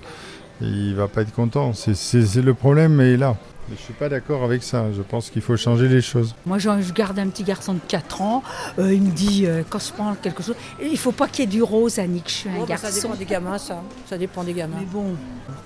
il 0.60 0.96
va 0.96 1.06
pas 1.06 1.22
être 1.22 1.32
content. 1.32 1.72
C'est- 1.72 1.94
C'est 1.94 2.26
c'est 2.26 2.42
le 2.42 2.54
problème 2.54 3.00
est 3.00 3.16
là. 3.16 3.36
Mais 3.68 3.76
je 3.76 3.82
suis 3.82 3.92
pas 3.92 4.08
d'accord 4.08 4.42
avec 4.42 4.64
ça. 4.64 4.86
Je 4.96 5.00
pense 5.00 5.30
qu'il 5.30 5.42
faut 5.42 5.56
changer 5.56 5.86
les 5.86 6.00
choses. 6.00 6.34
Moi, 6.44 6.58
je 6.58 6.92
garde 6.92 7.16
un 7.20 7.28
petit 7.28 7.44
garçon 7.44 7.74
de 7.74 7.78
4 7.86 8.20
ans. 8.20 8.42
euh, 8.80 8.92
il 8.92 9.00
me 9.02 9.12
dit, 9.12 9.44
euh, 9.46 9.62
quand 9.70 9.78
je 9.78 9.92
prends 9.92 10.12
quelque 10.20 10.42
chose, 10.42 10.56
il 10.82 10.98
faut 10.98 11.12
pas 11.12 11.28
qu'il 11.28 11.44
y 11.44 11.46
ait 11.46 11.50
du 11.52 11.62
rose, 11.62 12.00
Annick. 12.00 12.24
Je 12.26 12.32
suis 12.32 12.48
un 12.48 12.54
Oh, 12.56 12.60
bah, 12.62 12.66
garçon. 12.70 12.88
ça 12.88 13.00
dépend 13.00 13.14
des 13.14 13.24
gamins, 13.26 13.58
ça. 13.58 13.80
Ça 14.08 14.18
dépend 14.18 14.42
des 14.42 14.54
gamins. 14.54 14.74
Mais 14.80 14.86
bon, 14.86 15.14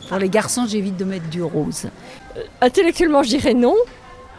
pour 0.06 0.18
les 0.18 0.28
garçons, 0.28 0.66
j'évite 0.68 0.98
de 0.98 1.04
mettre 1.06 1.30
du 1.30 1.42
rose. 1.42 1.86
Intellectuellement, 2.60 3.22
je 3.22 3.30
dirais 3.30 3.54
non. 3.54 3.74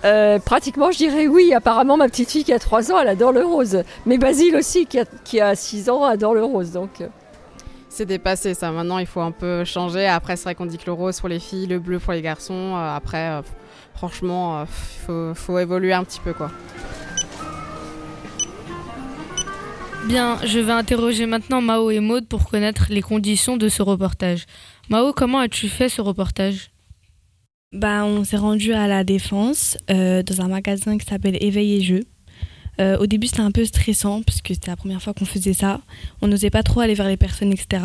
Euh, 0.04 0.40
pratiquement, 0.40 0.92
je 0.92 0.98
dirais 0.98 1.28
oui. 1.28 1.54
Apparemment, 1.54 1.98
ma 1.98 2.08
petite 2.08 2.30
fille 2.30 2.44
qui 2.44 2.54
a 2.54 2.60
3 2.60 2.92
ans, 2.92 3.00
elle 3.00 3.08
adore 3.08 3.32
le 3.32 3.44
rose. 3.46 3.84
Mais 4.06 4.18
Basile 4.18 4.56
aussi, 4.56 4.86
qui 4.86 5.00
a, 5.00 5.06
qui 5.24 5.40
a 5.42 5.56
6 5.56 5.90
ans, 5.90 6.04
adore 6.04 6.34
le 6.34 6.44
rose. 6.44 6.72
Donc, 6.72 7.02
euh, 7.02 7.08
C'est 7.90 8.06
dépassé 8.06 8.54
ça. 8.54 8.72
Maintenant, 8.72 9.00
il 9.00 9.08
faut 9.08 9.22
un 9.22 9.32
peu 9.32 9.64
changer. 9.64 10.06
Après, 10.06 10.36
c'est 10.36 10.44
vrai 10.44 10.56
qu'on 10.56 10.66
dit 10.66 10.78
que 10.78 10.86
le 10.86 10.94
rose 10.94 11.20
pour 11.20 11.30
les 11.30 11.40
filles, 11.40 11.68
le 11.68 11.80
bleu 11.80 12.00
pour 12.00 12.14
les 12.14 12.22
garçons. 12.22 12.76
Euh, 12.76 12.96
après, 12.96 13.42
franchement, 13.96 14.64
il 14.64 15.06
faut, 15.06 15.34
faut 15.34 15.58
évoluer 15.58 15.94
un 15.94 16.04
petit 16.04 16.20
peu, 16.20 16.34
quoi. 16.34 16.52
Bien, 20.06 20.38
je 20.46 20.60
vais 20.60 20.72
interroger 20.72 21.26
maintenant 21.26 21.62
Mao 21.62 21.90
et 21.90 22.00
Maud 22.00 22.28
pour 22.28 22.48
connaître 22.48 22.86
les 22.90 23.02
conditions 23.02 23.58
de 23.58 23.70
ce 23.70 23.82
reportage. 23.82 24.46
Mao, 24.88 25.14
comment 25.14 25.40
as-tu 25.40 25.68
fait 25.68 25.90
ce 25.90 26.00
reportage? 26.00 26.70
Bah, 27.76 28.06
on 28.06 28.24
s'est 28.24 28.38
rendu 28.38 28.72
à 28.72 28.88
la 28.88 29.04
Défense 29.04 29.78
euh, 29.92 30.24
dans 30.24 30.40
un 30.40 30.48
magasin 30.48 30.98
qui 30.98 31.06
s'appelle 31.06 31.38
Éveil 31.44 31.74
et 31.74 31.82
Jeux. 31.82 32.06
Euh, 32.80 32.98
au 33.00 33.06
début, 33.06 33.28
c'était 33.28 33.42
un 33.42 33.52
peu 33.52 33.66
stressant 33.66 34.22
parce 34.22 34.42
que 34.42 34.54
c'était 34.54 34.72
la 34.72 34.78
première 34.78 35.02
fois 35.02 35.14
qu'on 35.14 35.26
faisait 35.26 35.52
ça. 35.52 35.82
On 36.22 36.30
n'osait 36.30 36.50
pas 36.50 36.64
trop 36.64 36.80
aller 36.80 36.94
vers 36.94 37.10
les 37.10 37.18
personnes, 37.18 37.52
etc. 37.52 37.84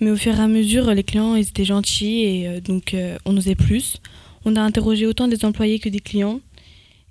Mais 0.00 0.10
au 0.10 0.16
fur 0.16 0.38
et 0.38 0.42
à 0.42 0.46
mesure, 0.46 0.92
les 0.92 1.04
clients 1.04 1.36
ils 1.36 1.48
étaient 1.48 1.64
gentils 1.64 2.20
et 2.20 2.48
euh, 2.48 2.60
donc 2.60 2.94
on 3.24 3.34
osait 3.34 3.54
plus. 3.54 3.96
On 4.44 4.56
a 4.56 4.60
interrogé 4.60 5.06
autant 5.06 5.26
des 5.26 5.42
employés 5.46 5.78
que 5.78 5.88
des 5.88 6.00
clients 6.00 6.40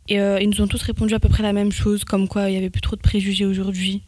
et 0.07 0.17
ils 0.17 0.49
nous 0.49 0.61
ont 0.61 0.67
tous 0.67 0.81
répondu 0.83 1.15
à 1.15 1.19
peu 1.19 1.29
près 1.29 1.43
la 1.43 1.51
même 1.51 1.71
chose, 1.71 2.03
comme 2.03 2.27
quoi 2.27 2.47
il 2.47 2.51
n'y 2.51 2.57
avait 2.57 2.69
plus 2.69 2.81
trop 2.81 2.95
de 2.95 3.01
préjugés 3.01 3.45
aujourd'hui. 3.45 4.03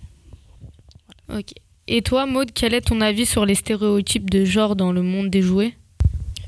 Ok. 1.28 1.54
Et 1.88 2.04
toi, 2.04 2.28
Maud, 2.28 2.52
quel 2.54 2.76
est 2.76 2.82
ton 2.82 3.02
avis 3.02 3.26
sur 3.26 3.46
les 3.48 3.56
stéréotypes 3.56 4.30
de 4.30 4.46
genre 4.46 4.76
dans 4.76 4.92
le 4.92 5.02
monde 5.02 5.30
des 5.30 5.42
jouets? 5.42 5.74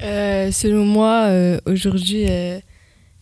Euh, 0.04 0.52
selon 0.52 0.86
moi, 0.86 1.26
euh, 1.28 1.60
aujourd'hui, 1.66 2.26
euh, 2.28 2.60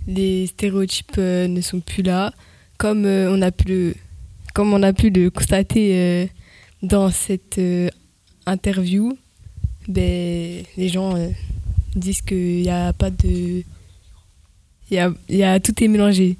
les 0.07 0.47
stéréotypes 0.47 1.17
euh, 1.17 1.47
ne 1.47 1.61
sont 1.61 1.81
plus 1.81 2.03
là. 2.03 2.33
Comme, 2.77 3.05
euh, 3.05 3.31
on, 3.31 3.41
a 3.41 3.51
pu 3.51 3.65
le, 3.67 3.95
comme 4.53 4.73
on 4.73 4.81
a 4.83 4.93
pu 4.93 5.09
le 5.09 5.29
constater 5.29 5.95
euh, 5.95 6.27
dans 6.81 7.11
cette 7.11 7.57
euh, 7.57 7.89
interview, 8.45 9.17
ben, 9.87 10.63
les 10.77 10.89
gens 10.89 11.15
euh, 11.15 11.29
disent 11.95 12.21
qu'il 12.21 12.61
n'y 12.61 12.69
a 12.69 12.93
pas 12.93 13.09
de. 13.09 13.63
Il 14.91 14.95
y 14.95 14.99
a, 14.99 15.13
il 15.27 15.35
y 15.35 15.43
a, 15.43 15.59
tout 15.59 15.83
est 15.83 15.87
mélangé. 15.87 16.37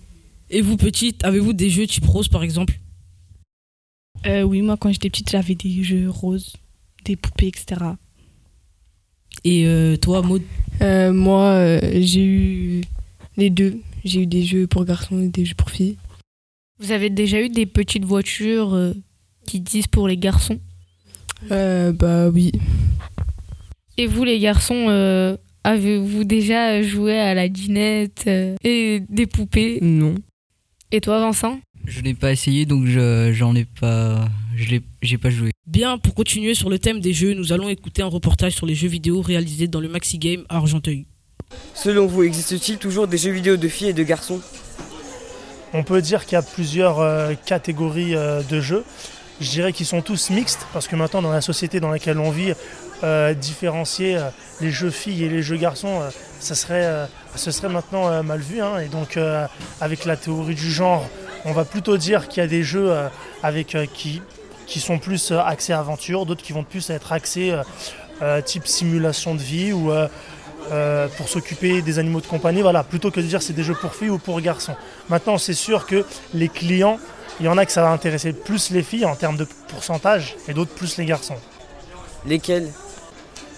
Et 0.50 0.62
vous, 0.62 0.78
petite, 0.78 1.24
avez-vous 1.24 1.54
des 1.54 1.70
jeux 1.70 1.86
type 1.86 2.06
rose 2.06 2.28
par 2.28 2.44
exemple? 2.44 2.80
Euh, 4.26 4.42
oui, 4.42 4.62
moi 4.62 4.78
quand 4.78 4.92
j'étais 4.92 5.10
petite, 5.10 5.30
j'avais 5.30 5.56
des 5.56 5.84
jeux 5.84 6.10
roses, 6.10 6.56
des 7.06 7.16
poupées, 7.16 7.48
etc. 7.48 7.92
Et 9.44 9.66
euh, 9.66 9.96
toi, 9.98 10.22
Maud 10.22 10.42
Euh, 10.82 11.12
Moi, 11.14 11.44
euh, 11.44 11.80
j'ai 12.02 12.26
eu 12.26 12.82
les 13.38 13.50
deux. 13.50 13.80
J'ai 14.06 14.22
eu 14.22 14.26
des 14.28 14.44
jeux 14.44 14.68
pour 14.68 14.86
garçons 14.86 15.20
et 15.22 15.28
des 15.28 15.46
jeux 15.46 15.56
pour 15.56 15.70
filles. 15.70 15.98
Vous 16.80 16.92
avez 16.92 17.10
déjà 17.10 17.42
eu 17.42 17.50
des 17.50 17.66
petites 17.66 18.06
voitures 18.06 18.74
euh, 18.74 18.94
qui 19.46 19.60
disent 19.60 19.88
pour 19.88 20.08
les 20.08 20.18
garçons? 20.18 20.60
Euh, 21.52 21.92
bah 21.92 22.30
oui. 22.30 22.52
Et 23.98 24.08
vous, 24.08 24.24
les 24.24 24.40
garçons, 24.40 24.86
euh, 24.88 25.36
avez-vous 25.64 26.24
déjà 26.24 26.82
joué 26.82 27.20
à 27.20 27.34
la 27.34 27.50
dinette 27.50 28.24
euh, 28.28 28.56
et 28.64 29.02
des 29.10 29.26
poupées? 29.26 29.80
Non. 29.82 30.16
Et 30.92 31.02
toi, 31.02 31.20
Vincent? 31.20 31.60
Je 31.86 32.02
n'ai 32.02 32.14
pas 32.14 32.32
essayé, 32.32 32.66
donc 32.66 32.86
je 32.86 33.32
j'en 33.34 33.56
ai 33.56 33.66
pas, 33.66 34.28
je 34.64 34.70
l'ai, 34.70 34.82
j'ai 35.02 35.18
pas 35.18 35.30
joué. 35.30 35.52
Bien, 35.66 35.98
pour 35.98 36.14
continuer 36.16 36.54
sur 36.54 36.70
le 36.70 36.80
thème 36.80 37.00
des 37.00 37.14
jeux, 37.14 37.34
nous 37.34 37.54
allons 37.54 37.70
écouter 37.70 38.02
un 38.02 38.08
reportage 38.08 38.54
sur 38.54 38.66
les 38.66 38.76
jeux 38.76 38.88
vidéo 38.88 39.22
réalisés 39.22 39.68
dans 39.68 39.80
le 39.80 39.88
Maxi 39.88 40.18
Game 40.18 40.46
à 40.50 40.58
Argenteuil. 40.58 41.06
Selon 41.74 42.06
vous, 42.06 42.24
existe-t-il 42.24 42.78
toujours 42.78 43.08
des 43.08 43.18
jeux 43.18 43.32
vidéo 43.32 43.58
de 43.58 43.68
filles 43.68 43.90
et 43.90 43.94
de 43.94 44.04
garçons? 44.04 44.42
On 45.74 45.84
peut 45.84 46.02
dire 46.02 46.26
qu'il 46.26 46.34
y 46.34 46.36
a 46.36 46.42
plusieurs 46.42 47.00
euh, 47.00 47.34
catégories 47.46 48.16
euh, 48.16 48.42
de 48.44 48.60
jeux. 48.60 48.84
Je 49.40 49.50
dirais 49.50 49.72
qu'ils 49.72 49.86
sont 49.86 50.02
tous 50.02 50.32
mixtes 50.32 50.66
parce 50.74 50.88
que 50.88 50.96
maintenant 50.96 51.22
dans 51.22 51.32
la 51.32 51.42
société 51.42 51.80
dans 51.80 51.90
laquelle 51.90 52.20
on 52.20 52.32
vit, 52.32 52.54
euh, 53.04 53.34
différencier 53.34 54.18
euh, 54.18 54.30
les 54.60 54.72
jeux 54.72 54.90
filles 54.90 55.24
et 55.24 55.30
les 55.30 55.42
jeux 55.42 55.56
garçons, 55.58 56.02
euh, 56.02 56.10
ça 56.40 56.56
serait, 56.56 56.86
euh, 56.86 57.06
ce 57.36 57.52
serait 57.52 57.70
maintenant 57.70 58.10
euh, 58.10 58.22
mal 58.24 58.42
vu. 58.42 58.60
hein. 58.62 58.80
Et 58.80 58.88
donc 58.90 59.16
euh, 59.16 59.48
avec 59.80 60.06
la 60.06 60.18
théorie 60.18 60.56
du 60.56 60.70
genre, 60.72 61.08
on 61.46 61.54
va 61.54 61.64
plutôt 61.66 61.98
dire 61.98 62.28
qu'il 62.28 62.42
y 62.42 62.44
a 62.44 62.50
des 62.50 62.64
jeux 62.64 62.92
euh, 62.92 63.08
avec, 63.44 63.76
euh, 63.76 63.86
qui, 63.94 64.22
qui 64.70 64.80
sont 64.80 65.00
plus 65.00 65.32
euh, 65.32 65.40
axés 65.40 65.74
aventure, 65.74 66.26
d'autres 66.26 66.44
qui 66.44 66.54
vont 66.54 66.64
plus 66.64 66.90
être 66.90 67.12
axés 67.12 67.52
euh, 67.52 67.64
euh, 68.22 68.42
type 68.42 68.68
simulation 68.68 69.36
de 69.36 69.42
vie 69.42 69.74
ou, 69.74 69.92
pour 71.18 71.30
s'occuper 71.30 71.82
des 71.82 71.98
animaux 71.98 72.22
de 72.22 72.28
compagnie, 72.28 72.62
voilà, 72.62 72.84
plutôt 72.84 73.10
que 73.10 73.20
de 73.20 73.26
dire 73.26 73.42
c'est 73.42 73.54
des 73.54 73.64
jeux 73.64 73.74
pour 73.74 73.96
filles 73.96 74.12
ou 74.12 74.20
pour 74.20 74.40
garçons. 74.40 74.76
Maintenant, 75.10 75.40
c'est 75.40 75.56
sûr 75.56 75.88
que 75.88 76.06
les 76.36 76.48
clients, 76.48 77.00
il 77.40 77.48
y 77.48 77.50
en 77.50 77.58
a 77.58 77.66
que 77.66 77.72
ça 77.72 77.82
va 77.82 77.90
intéresser 77.90 78.34
plus 78.34 78.70
les 78.70 78.84
filles 78.84 79.06
en 79.06 79.16
termes 79.16 79.38
de 79.38 79.48
pourcentage 79.70 80.36
et 80.48 80.54
d'autres 80.54 80.74
plus 80.76 80.98
les 80.98 81.06
garçons. 81.06 81.38
Lesquels? 82.26 82.70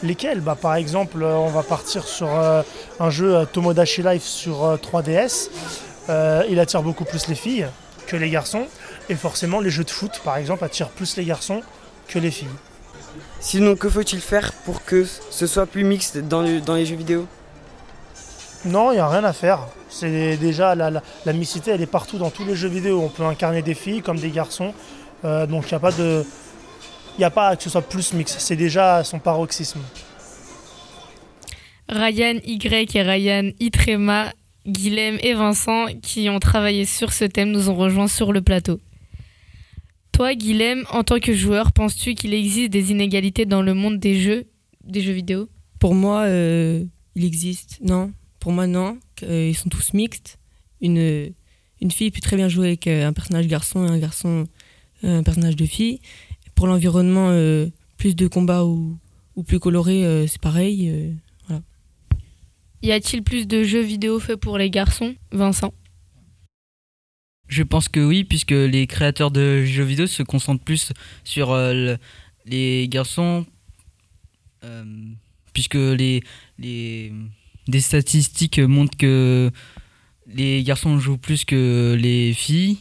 Lesquels? 0.04 0.40
Bah, 0.42 0.58
Par 0.60 0.76
exemple, 0.76 1.24
on 1.24 1.50
va 1.50 1.64
partir 1.64 2.08
sur 2.08 2.30
euh, 2.34 2.62
un 3.00 3.10
jeu 3.10 3.46
Tomodachi 3.52 4.02
Life 4.04 4.24
sur 4.24 4.64
euh, 4.64 4.78
3DS. 4.78 5.50
Euh, 6.10 6.44
il 6.50 6.60
attire 6.60 6.82
beaucoup 6.82 7.06
plus 7.06 7.28
les 7.28 7.36
filles 7.36 7.68
que 8.08 8.16
les 8.16 8.30
garçons. 8.30 8.68
Et 9.12 9.16
forcément, 9.16 9.60
les 9.60 9.70
jeux 9.70 9.84
de 9.84 9.90
foot, 9.90 10.22
par 10.24 10.38
exemple, 10.38 10.64
attirent 10.64 10.90
plus 10.90 11.18
les 11.18 11.26
garçons 11.26 11.62
que 12.08 12.18
les 12.18 12.32
filles. 12.32 12.48
Sinon, 13.42 13.76
que 13.76 13.90
faut-il 13.90 14.22
faire 14.22 14.54
pour 14.66 14.86
que 14.86 15.06
ce 15.30 15.48
soit 15.48 15.66
plus 15.66 15.84
mixte 15.84 16.18
dans, 16.18 16.42
le- 16.42 16.62
dans 16.62 16.76
les 16.76 16.86
jeux 16.86 16.96
vidéo? 16.96 17.28
Non, 18.64 18.92
il 18.92 18.96
n'y 18.96 19.00
a 19.02 19.10
rien 19.10 19.26
à 19.26 19.34
faire. 19.34 19.68
C'est 19.90 20.38
déjà 20.38 20.76
la, 20.76 20.90
la, 20.90 21.04
la 21.26 21.34
mixité, 21.34 21.72
elle 21.72 21.82
est 21.82 21.88
partout 21.88 22.18
dans 22.18 22.30
tous 22.30 22.46
les 22.46 22.56
jeux 22.56 22.70
vidéo. 22.70 23.02
On 23.02 23.10
peut 23.10 23.26
incarner 23.26 23.62
des 23.62 23.74
filles 23.74 24.02
comme 24.02 24.18
des 24.18 24.30
garçons. 24.30 24.74
Euh, 25.26 25.46
donc 25.46 25.66
il 25.66 25.74
n'y 25.74 25.76
a 25.76 25.80
pas 25.80 25.92
de. 25.92 26.24
Il 27.18 27.20
n'y 27.20 27.26
a 27.26 27.32
pas 27.32 27.54
que 27.58 27.64
ce 27.64 27.70
soit 27.70 27.82
plus 27.82 28.14
mix. 28.14 28.38
C'est 28.40 28.56
déjà 28.56 29.04
son 29.04 29.20
paroxysme. 29.20 29.82
Ryan 31.90 32.40
Y 32.46 32.96
et 32.96 33.02
Ryan 33.02 33.52
Itrema, 33.60 34.32
Guilhem 34.66 35.18
et 35.22 35.34
Vincent, 35.34 35.88
qui 36.02 36.30
ont 36.30 36.40
travaillé 36.40 36.86
sur 36.86 37.12
ce 37.12 37.26
thème, 37.26 37.52
nous 37.52 37.70
ont 37.70 37.76
rejoints 37.76 38.08
sur 38.08 38.32
le 38.32 38.42
plateau. 38.42 38.80
Toi, 40.22 40.36
Guilhem, 40.36 40.86
en 40.92 41.04
tant 41.04 41.20
que 41.20 41.34
joueur, 41.34 41.72
penses-tu 41.72 42.14
qu'il 42.14 42.36
existe 42.36 42.70
des 42.70 42.92
inégalités 42.92 43.48
dans 43.48 43.64
le 43.64 43.74
monde 43.74 43.98
des 43.98 44.22
jeux, 44.22 44.46
des 44.84 45.02
jeux 45.02 45.14
vidéo? 45.14 45.50
Pour 45.80 45.96
moi, 45.96 46.26
euh, 46.26 46.86
il 47.16 47.26
existe. 47.26 47.80
Non, 47.82 48.14
pour 48.40 48.52
moi, 48.52 48.68
non. 48.68 49.00
Euh, 49.24 49.48
ils 49.50 49.56
sont 49.56 49.70
tous 49.70 49.94
mixtes. 49.96 50.38
Une, 50.80 51.34
une 51.82 51.90
fille 51.90 52.12
peut 52.12 52.20
très 52.20 52.36
bien 52.36 52.50
jouer 52.50 52.68
avec 52.68 52.86
euh, 52.86 53.08
un 53.08 53.14
personnage 53.14 53.48
garçon 53.48 53.84
et 53.84 53.90
un 53.90 53.98
garçon 53.98 54.46
euh, 55.04 55.18
un 55.18 55.24
personnage 55.24 55.56
de 55.56 55.66
fille. 55.66 56.02
Pour 56.54 56.68
l'environnement, 56.68 57.30
euh, 57.32 57.66
plus 57.98 58.16
de 58.16 58.28
combats 58.28 58.64
ou, 58.64 59.00
ou 59.36 59.42
plus 59.42 59.60
coloré, 59.60 60.06
euh, 60.06 60.28
c'est 60.28 60.40
pareil. 60.40 60.88
euh, 60.88 61.12
voilà. 61.48 61.64
Y 62.84 62.92
a-t-il 62.92 63.24
plus 63.24 63.48
de 63.48 63.64
jeux 63.64 63.82
vidéo 63.82 64.20
faits 64.20 64.40
pour 64.40 64.60
les 64.60 64.70
garçons? 64.70 65.16
Vincent 65.32 65.74
Je 67.52 67.64
pense 67.64 67.90
que 67.90 68.00
oui, 68.00 68.24
puisque 68.24 68.52
les 68.52 68.88
créateurs 68.88 69.30
de 69.30 69.66
jeux 69.66 69.84
vidéo 69.84 70.08
se 70.08 70.24
concentrent 70.24 70.64
plus 70.64 70.94
sur 71.26 71.52
euh, 71.52 71.74
le- 71.74 71.98
les 72.46 72.88
garçons, 72.88 73.46
euh, 74.64 74.84
puisque 75.54 75.76
les, 75.76 76.24
les 76.58 77.12
des 77.68 77.82
statistiques 77.82 78.58
montrent 78.60 78.98
que 78.98 79.52
les 80.34 80.64
garçons 80.64 80.98
jouent 80.98 81.18
plus 81.18 81.44
que 81.44 81.98
les 82.00 82.34
filles. 82.34 82.78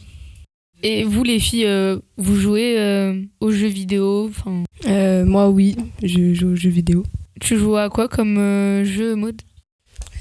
Et 0.83 1.03
vous, 1.03 1.23
les 1.23 1.39
filles, 1.39 1.65
euh, 1.65 1.99
vous 2.17 2.37
jouez 2.39 2.79
euh, 2.79 3.21
aux 3.41 3.51
jeux 3.51 3.67
vidéo 3.67 4.29
enfin... 4.29 4.63
Euh, 4.87 5.25
moi, 5.25 5.49
oui, 5.49 5.75
je 6.01 6.33
joue 6.33 6.53
aux 6.53 6.55
jeux 6.55 6.69
vidéo. 6.71 7.03
Tu 7.41 7.57
joues 7.57 7.75
à 7.75 7.89
quoi 7.89 8.07
comme 8.07 8.37
euh, 8.37 8.85
jeu, 8.85 9.15
mode 9.15 9.41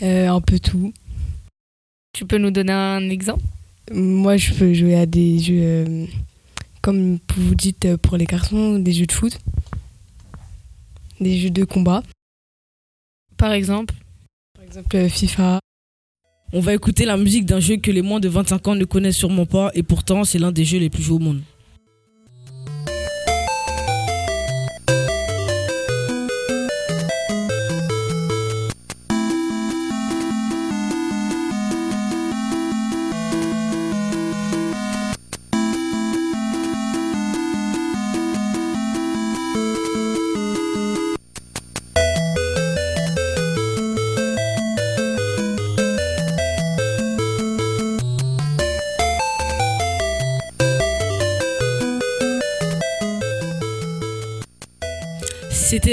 Euh, 0.03 0.29
Un 0.29 0.41
peu 0.41 0.59
tout. 0.59 0.93
Tu 2.13 2.27
peux 2.27 2.37
nous 2.39 2.51
donner 2.51 2.73
un 2.73 3.09
exemple? 3.11 3.45
Moi, 3.92 4.37
je 4.37 4.55
peux 4.55 4.72
jouer 4.72 4.94
à 4.94 5.05
des 5.05 5.40
jeux, 5.40 5.61
euh, 5.62 6.07
comme 6.81 7.18
vous 7.37 7.55
dites 7.57 7.87
euh, 7.87 7.96
pour 7.96 8.16
les 8.16 8.24
garçons, 8.24 8.79
des 8.79 8.92
jeux 8.92 9.07
de 9.07 9.12
foot, 9.12 9.37
des 11.20 11.37
jeux 11.38 11.50
de 11.50 11.64
combat. 11.64 12.05
Par 13.37 13.50
exemple 13.50 13.94
Par 14.55 14.62
exemple, 14.62 14.96
euh, 14.96 15.09
FIFA. 15.09 15.59
On 16.53 16.61
va 16.61 16.74
écouter 16.74 17.05
la 17.05 17.16
musique 17.16 17.46
d'un 17.46 17.59
jeu 17.59 17.79
que 17.79 17.90
les 17.90 18.03
moins 18.03 18.20
de 18.20 18.29
25 18.29 18.68
ans 18.68 18.74
ne 18.76 18.85
connaissent 18.85 19.16
sûrement 19.16 19.46
pas 19.46 19.70
et 19.74 19.83
pourtant 19.83 20.24
c'est 20.24 20.38
l'un 20.38 20.53
des 20.53 20.64
jeux 20.64 20.79
les 20.79 20.90
plus 20.90 21.03
joués 21.03 21.16
au 21.16 21.20
monde. 21.20 21.42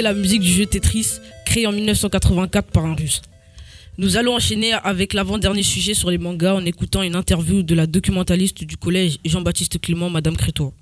La 0.08 0.14
musique 0.14 0.40
du 0.40 0.48
jeu 0.48 0.64
Tetris, 0.64 1.20
créé 1.44 1.66
en 1.66 1.72
1984 1.72 2.70
par 2.70 2.86
un 2.86 2.94
russe. 2.94 3.20
Nous 3.98 4.16
allons 4.16 4.36
enchaîner 4.36 4.72
avec 4.72 5.12
l'avant-dernier 5.12 5.62
sujet 5.62 5.92
sur 5.92 6.10
les 6.10 6.16
mangas 6.16 6.54
en 6.54 6.64
écoutant 6.64 7.02
une 7.02 7.14
interview 7.14 7.62
de 7.62 7.74
la 7.74 7.86
documentaliste 7.86 8.64
du 8.64 8.78
collège 8.78 9.18
Jean-Baptiste 9.26 9.78
Clément, 9.78 10.08
Madame 10.08 10.34
Crétois. 10.34 10.72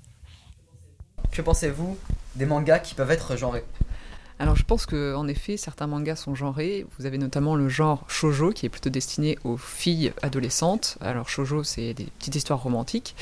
Que 1.29 1.41
pensez-vous 1.41 1.97
des 2.37 2.45
mangas 2.45 2.79
qui 2.79 2.95
peuvent 2.95 3.11
être 3.11 3.35
genrés? 3.35 3.65
Alors 4.39 4.55
je 4.55 4.63
pense 4.63 4.85
que 4.85 5.13
en 5.15 5.27
effet 5.27 5.57
certains 5.57 5.87
mangas 5.87 6.15
sont 6.15 6.33
genrés. 6.33 6.85
Vous 6.97 7.05
avez 7.05 7.17
notamment 7.17 7.55
le 7.55 7.67
genre 7.67 8.05
shojo 8.07 8.51
qui 8.51 8.65
est 8.65 8.69
plutôt 8.69 8.89
destiné 8.89 9.37
aux 9.43 9.57
filles 9.57 10.13
adolescentes. 10.21 10.97
Alors 11.01 11.27
shojo 11.27 11.65
c'est 11.65 11.93
des 11.93 12.05
petites 12.17 12.35
histoires 12.35 12.63
romantiques 12.63 13.13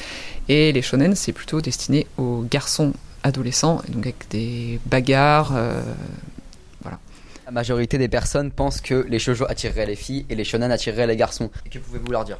et 0.49 0.71
les 0.71 0.83
shonen 0.83 1.15
c'est 1.15 1.33
plutôt 1.33 1.61
destiné 1.61 2.05
aux 2.17 2.45
garçons 2.47 2.93
adolescents 3.25 3.81
donc 3.89 4.05
avec 4.05 4.27
des 4.29 4.79
bagarres. 4.85 5.51
euh, 5.55 5.81
voilà. 6.81 6.99
La 7.45 7.51
majorité 7.51 7.97
des 7.97 8.07
personnes 8.07 8.51
pensent 8.51 8.81
que 8.81 9.05
les 9.09 9.19
shoujo 9.19 9.45
attireraient 9.49 9.87
les 9.87 9.95
filles 9.95 10.25
et 10.29 10.35
les 10.35 10.45
shonen 10.45 10.71
attireraient 10.71 11.07
les 11.07 11.17
garçons. 11.17 11.49
Et 11.65 11.69
que 11.69 11.79
pouvez-vous 11.79 12.11
leur 12.11 12.23
dire? 12.23 12.39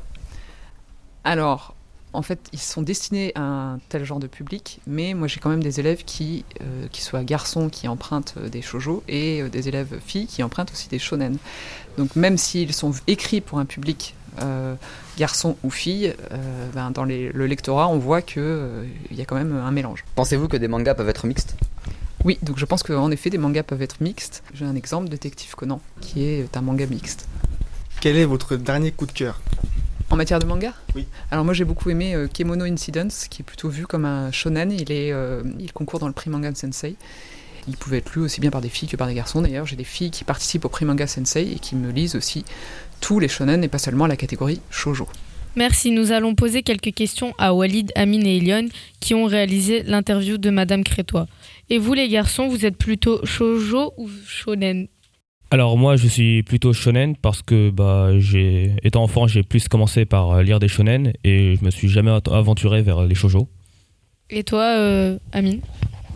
Alors 1.23 1.75
en 2.13 2.21
fait 2.21 2.39
ils 2.53 2.59
sont 2.59 2.83
destinés 2.83 3.31
à 3.35 3.41
un 3.41 3.79
tel 3.89 4.05
genre 4.05 4.19
de 4.19 4.27
public, 4.27 4.79
mais 4.87 5.13
moi 5.13 5.27
j'ai 5.27 5.39
quand 5.39 5.49
même 5.49 5.63
des 5.63 5.79
élèves 5.79 6.03
qui, 6.05 6.45
euh, 6.61 6.87
qui 6.91 7.01
soient 7.01 7.23
garçons 7.23 7.69
qui 7.69 7.87
empruntent 7.87 8.35
euh, 8.37 8.47
des 8.47 8.61
shojo 8.61 9.03
et 9.07 9.41
euh, 9.41 9.49
des 9.49 9.67
élèves 9.67 9.99
filles 10.05 10.27
qui 10.27 10.43
empruntent 10.43 10.71
aussi 10.71 10.87
des 10.87 10.99
shonen. 10.99 11.37
Donc 11.97 12.15
même 12.15 12.37
s'ils 12.37 12.73
sont 12.73 12.91
écrits 13.07 13.41
pour 13.41 13.57
un 13.59 13.65
public 13.65 14.15
euh, 14.41 14.75
garçon 15.17 15.57
ou 15.63 15.69
fille, 15.69 16.13
euh, 16.31 16.67
ben, 16.73 16.91
dans 16.91 17.03
les- 17.05 17.31
le 17.31 17.45
lectorat 17.47 17.87
on 17.87 17.97
voit 17.97 18.21
qu'il 18.21 18.43
il 19.11 19.17
y 19.17 19.21
a 19.21 19.25
quand 19.25 19.35
même 19.35 19.55
un 19.55 19.71
mélange. 19.71 20.03
Pensez-vous 20.15 20.47
que 20.47 20.57
des 20.57 20.67
mangas 20.67 20.95
peuvent 20.95 21.09
être 21.09 21.25
mixtes? 21.27 21.55
Oui, 22.23 22.39
donc 22.41 22.57
je 22.57 22.65
pense 22.65 22.81
qu'en 22.83 23.11
effet 23.11 23.29
des 23.29 23.37
mangas 23.37 23.63
peuvent 23.63 23.81
être 23.81 24.01
mixtes. 24.01 24.43
J'ai 24.53 24.65
un 24.65 24.75
exemple, 24.75 25.09
Détective 25.09 25.53
Conan, 25.55 25.79
qui 26.01 26.23
est 26.25 26.57
un 26.57 26.61
manga 26.61 26.85
mixte. 26.87 27.27
Quel 28.01 28.17
est 28.17 28.25
votre 28.25 28.55
dernier 28.55 28.91
coup 28.91 29.05
de 29.05 29.11
cœur? 29.11 29.39
En 30.09 30.15
matière 30.15 30.39
de 30.39 30.45
manga? 30.45 30.73
Oui. 30.95 31.07
Alors 31.31 31.45
moi 31.45 31.53
j'ai 31.53 31.65
beaucoup 31.65 31.89
aimé 31.89 32.13
euh, 32.15 32.27
Kemono 32.27 32.65
Incidents, 32.65 33.07
qui 33.29 33.41
est 33.41 33.45
plutôt 33.45 33.69
vu 33.69 33.87
comme 33.87 34.05
un 34.05 34.31
shonen. 34.31 34.71
Il, 34.71 34.91
est, 34.91 35.11
euh, 35.11 35.43
il 35.59 35.71
concourt 35.73 35.99
dans 35.99 36.07
le 36.07 36.13
prix 36.13 36.29
Manga 36.29 36.53
Sensei. 36.55 36.95
Il 37.67 37.77
pouvait 37.77 37.97
être 37.97 38.13
lu 38.15 38.21
aussi 38.21 38.41
bien 38.41 38.51
par 38.51 38.61
des 38.61 38.69
filles 38.69 38.87
que 38.87 38.95
par 38.95 39.07
des 39.07 39.13
garçons. 39.13 39.41
D'ailleurs, 39.41 39.65
j'ai 39.65 39.75
des 39.75 39.83
filles 39.83 40.11
qui 40.11 40.23
participent 40.23 40.65
au 40.65 40.69
prix 40.69 40.85
Manga 40.85 41.07
Sensei 41.07 41.51
et 41.51 41.59
qui 41.59 41.75
me 41.75 41.91
lisent 41.91 42.15
aussi 42.15 42.45
tous 43.01 43.19
les 43.19 43.27
shonen 43.27 43.63
et 43.63 43.67
pas 43.67 43.79
seulement 43.79 44.07
la 44.07 44.15
catégorie 44.15 44.61
shoujo. 44.69 45.07
Merci, 45.55 45.91
nous 45.91 46.11
allons 46.11 46.35
poser 46.35 46.63
quelques 46.63 46.93
questions 46.93 47.33
à 47.37 47.53
Walid, 47.53 47.91
Amine 47.95 48.27
et 48.27 48.37
Elion 48.37 48.67
qui 48.99 49.13
ont 49.13 49.25
réalisé 49.25 49.83
l'interview 49.83 50.37
de 50.37 50.49
Madame 50.49 50.83
Crétois. 50.83 51.27
Et 51.69 51.77
vous 51.77 51.93
les 51.93 52.09
garçons, 52.09 52.47
vous 52.47 52.65
êtes 52.65 52.77
plutôt 52.77 53.25
shoujo 53.25 53.93
ou 53.97 54.09
shonen? 54.27 54.87
Alors 55.51 55.77
moi 55.77 55.95
je 55.95 56.07
suis 56.07 56.43
plutôt 56.43 56.73
shonen 56.73 57.15
parce 57.15 57.41
que 57.41 57.69
bah 57.69 58.09
j'ai 58.17 58.73
étant 58.83 59.03
enfant 59.03 59.27
j'ai 59.27 59.43
plus 59.43 59.67
commencé 59.67 60.03
par 60.03 60.31
euh, 60.31 60.43
lire 60.43 60.59
des 60.59 60.67
shonen 60.67 61.13
et 61.23 61.55
je 61.55 61.63
me 61.63 61.69
suis 61.69 61.87
jamais 61.87 62.11
aventuré 62.11 62.81
vers 62.81 63.03
les 63.03 63.15
shoujo. 63.15 63.47
Et 64.29 64.43
toi, 64.43 64.63
euh, 64.63 65.19
Amine? 65.31 65.61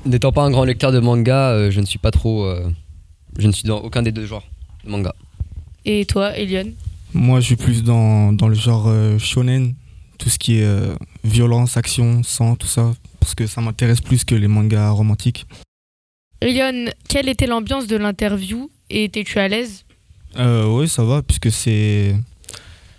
N'étant 0.06 0.32
pas 0.32 0.44
un 0.44 0.52
grand 0.52 0.64
lecteur 0.64 0.92
de 0.92 1.00
manga, 1.00 1.52
euh, 1.52 1.72
je 1.72 1.80
ne 1.80 1.86
suis 1.86 2.00
pas 2.00 2.12
trop. 2.12 2.46
euh, 2.46 2.70
je 3.38 3.48
ne 3.48 3.52
suis 3.52 3.64
dans 3.64 3.80
aucun 3.80 4.02
des 4.02 4.12
deux 4.12 4.26
genres 4.26 4.48
de 4.84 4.90
manga. 4.90 5.14
Et 5.86 6.06
toi, 6.06 6.36
Elion? 6.38 6.72
Moi, 7.14 7.40
je 7.40 7.46
suis 7.46 7.56
plus 7.56 7.84
dans, 7.84 8.34
dans 8.34 8.48
le 8.48 8.56
genre 8.56 8.86
euh, 8.88 9.18
shonen, 9.18 9.74
tout 10.18 10.30
ce 10.30 10.38
qui 10.38 10.60
est 10.60 10.64
euh, 10.64 10.96
violence, 11.24 11.78
action, 11.78 12.22
sang, 12.24 12.56
tout 12.56 12.68
ça, 12.68 12.94
parce 13.20 13.36
que 13.36 13.48
ça 13.48 13.62
m'intéresse 13.62 14.02
plus 14.02 14.24
que 14.24 14.36
les 14.36 14.48
mangas 14.48 14.90
romantiques. 14.92 15.46
Elion, 16.42 16.92
quelle 17.08 17.28
était 17.30 17.48
l'ambiance 17.48 17.88
de 17.88 17.98
l'interview 17.98 18.70
et 18.90 19.06
étais-tu 19.06 19.40
à 19.40 19.48
l'aise? 19.48 19.86
Euh, 20.38 20.66
oui, 20.68 20.88
ça 20.88 21.04
va, 21.04 21.22
puisque 21.22 21.52
c'est. 21.52 22.16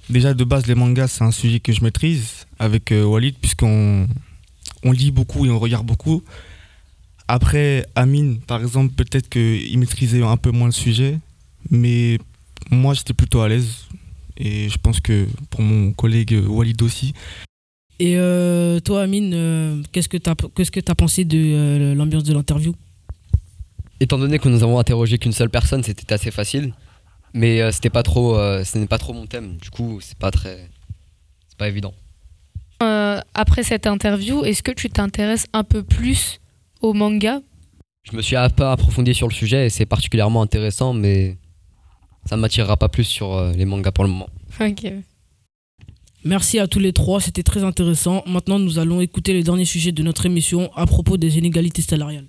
Déjà, 0.09 0.35
de 0.35 0.45
base, 0.45 0.67
les 0.67 0.75
mangas, 0.75 1.09
c'est 1.09 1.25
un 1.25 1.31
sujet 1.31 1.61
que 1.61 1.73
je 1.73 1.83
maîtrise 1.85 2.47
avec 2.59 2.91
euh, 2.93 3.05
Walid, 3.05 3.37
puisqu'on 3.41 4.09
on 4.83 4.93
lit 4.93 5.13
beaucoup 5.13 5.47
et 5.47 5.51
on 5.51 5.59
regarde 5.59 5.87
beaucoup. 5.87 6.23
Après, 7.33 7.87
Amine, 7.95 8.41
par 8.41 8.61
exemple, 8.61 8.93
peut-être 8.93 9.29
qu'il 9.29 9.79
maîtrisait 9.79 10.21
un 10.21 10.37
peu 10.37 10.51
moins 10.51 10.67
le 10.67 10.73
sujet, 10.73 11.21
mais 11.71 12.19
moi, 12.73 12.93
j'étais 12.93 13.15
plutôt 13.15 13.41
à 13.41 13.49
l'aise. 13.49 13.87
Et 14.37 14.69
je 14.69 14.77
pense 14.79 14.99
que 14.99 15.29
pour 15.49 15.61
mon 15.61 15.93
collègue 15.93 16.37
Walid 16.49 16.83
aussi. 16.83 17.15
Et 18.01 18.17
euh, 18.17 18.81
toi, 18.81 19.03
Amine, 19.03 19.31
euh, 19.33 19.81
qu'est-ce 19.93 20.09
que 20.09 20.17
tu 20.17 20.29
as, 20.29 20.35
qu'est-ce 20.57 20.73
que 20.73 20.81
as 20.91 20.95
pensé 20.97 21.25
de 21.25 21.39
euh, 21.39 21.95
l'ambiance 21.95 22.25
de 22.25 22.35
l'interview? 22.35 22.75
Étant 24.01 24.19
donné 24.19 24.41
que 24.41 24.49
nous 24.49 24.65
avons 24.65 24.81
interrogé 24.81 25.17
qu'une 25.19 25.31
seule 25.31 25.51
personne, 25.51 25.85
c'était 25.85 26.13
assez 26.13 26.33
facile. 26.33 26.75
Mais 27.33 27.61
euh, 27.61 27.71
c'était 27.71 27.91
pas 27.91 28.03
trop, 28.03 28.37
euh, 28.37 28.65
ce 28.65 28.77
n'est 28.77 28.89
pas 28.89 28.99
trop 28.99 29.13
mon 29.13 29.27
thème. 29.27 29.57
Du 29.59 29.71
coup, 29.71 30.01
c'est 30.01 30.19
pas 30.19 30.33
très, 30.33 30.69
c'est 31.49 31.59
pas 31.59 31.69
évident. 31.69 31.95
Euh, 32.83 33.21
après 33.35 33.63
cette 33.63 33.87
interview, 33.87 34.43
est-ce 34.45 34.65
que 34.65 34.73
tu 34.73 34.91
t'intéresses 34.91 35.47
un 35.53 35.63
peu 35.63 35.85
plus 35.85 36.40
au 36.81 36.93
manga 36.93 37.41
Je 38.11 38.17
me 38.17 38.23
suis 38.23 38.37
un 38.37 38.49
peu 38.51 38.65
approfondi 38.65 39.15
sur 39.15 39.29
le 39.29 39.35
sujet 39.35 39.67
et 39.67 39.71
c'est 39.71 39.87
particulièrement 39.87 40.43
intéressant, 40.43 40.93
mais 40.93 41.37
ça 42.27 42.37
ne 42.37 42.41
m'attirera 42.41 42.77
pas 42.77 42.89
plus 42.89 43.05
sur 43.05 43.35
euh, 43.35 43.53
les 43.53 43.65
mangas 43.65 43.93
pour 43.93 44.05
le 44.05 44.11
moment. 44.11 44.29
Ok. 44.61 44.93
Merci 46.25 46.59
à 46.59 46.67
tous 46.67 46.81
les 46.81 46.93
trois, 46.93 47.21
c'était 47.21 47.43
très 47.43 47.65
intéressant. 47.65 48.23
Maintenant, 48.27 48.59
nous 48.59 48.79
allons 48.79 49.01
écouter 49.01 49.33
le 49.33 49.43
dernier 49.43 49.65
sujet 49.65 49.91
de 49.91 50.03
notre 50.03 50.27
émission 50.27 50.71
à 50.75 50.85
propos 50.85 51.17
des 51.17 51.39
inégalités 51.39 51.81
salariales. 51.83 52.27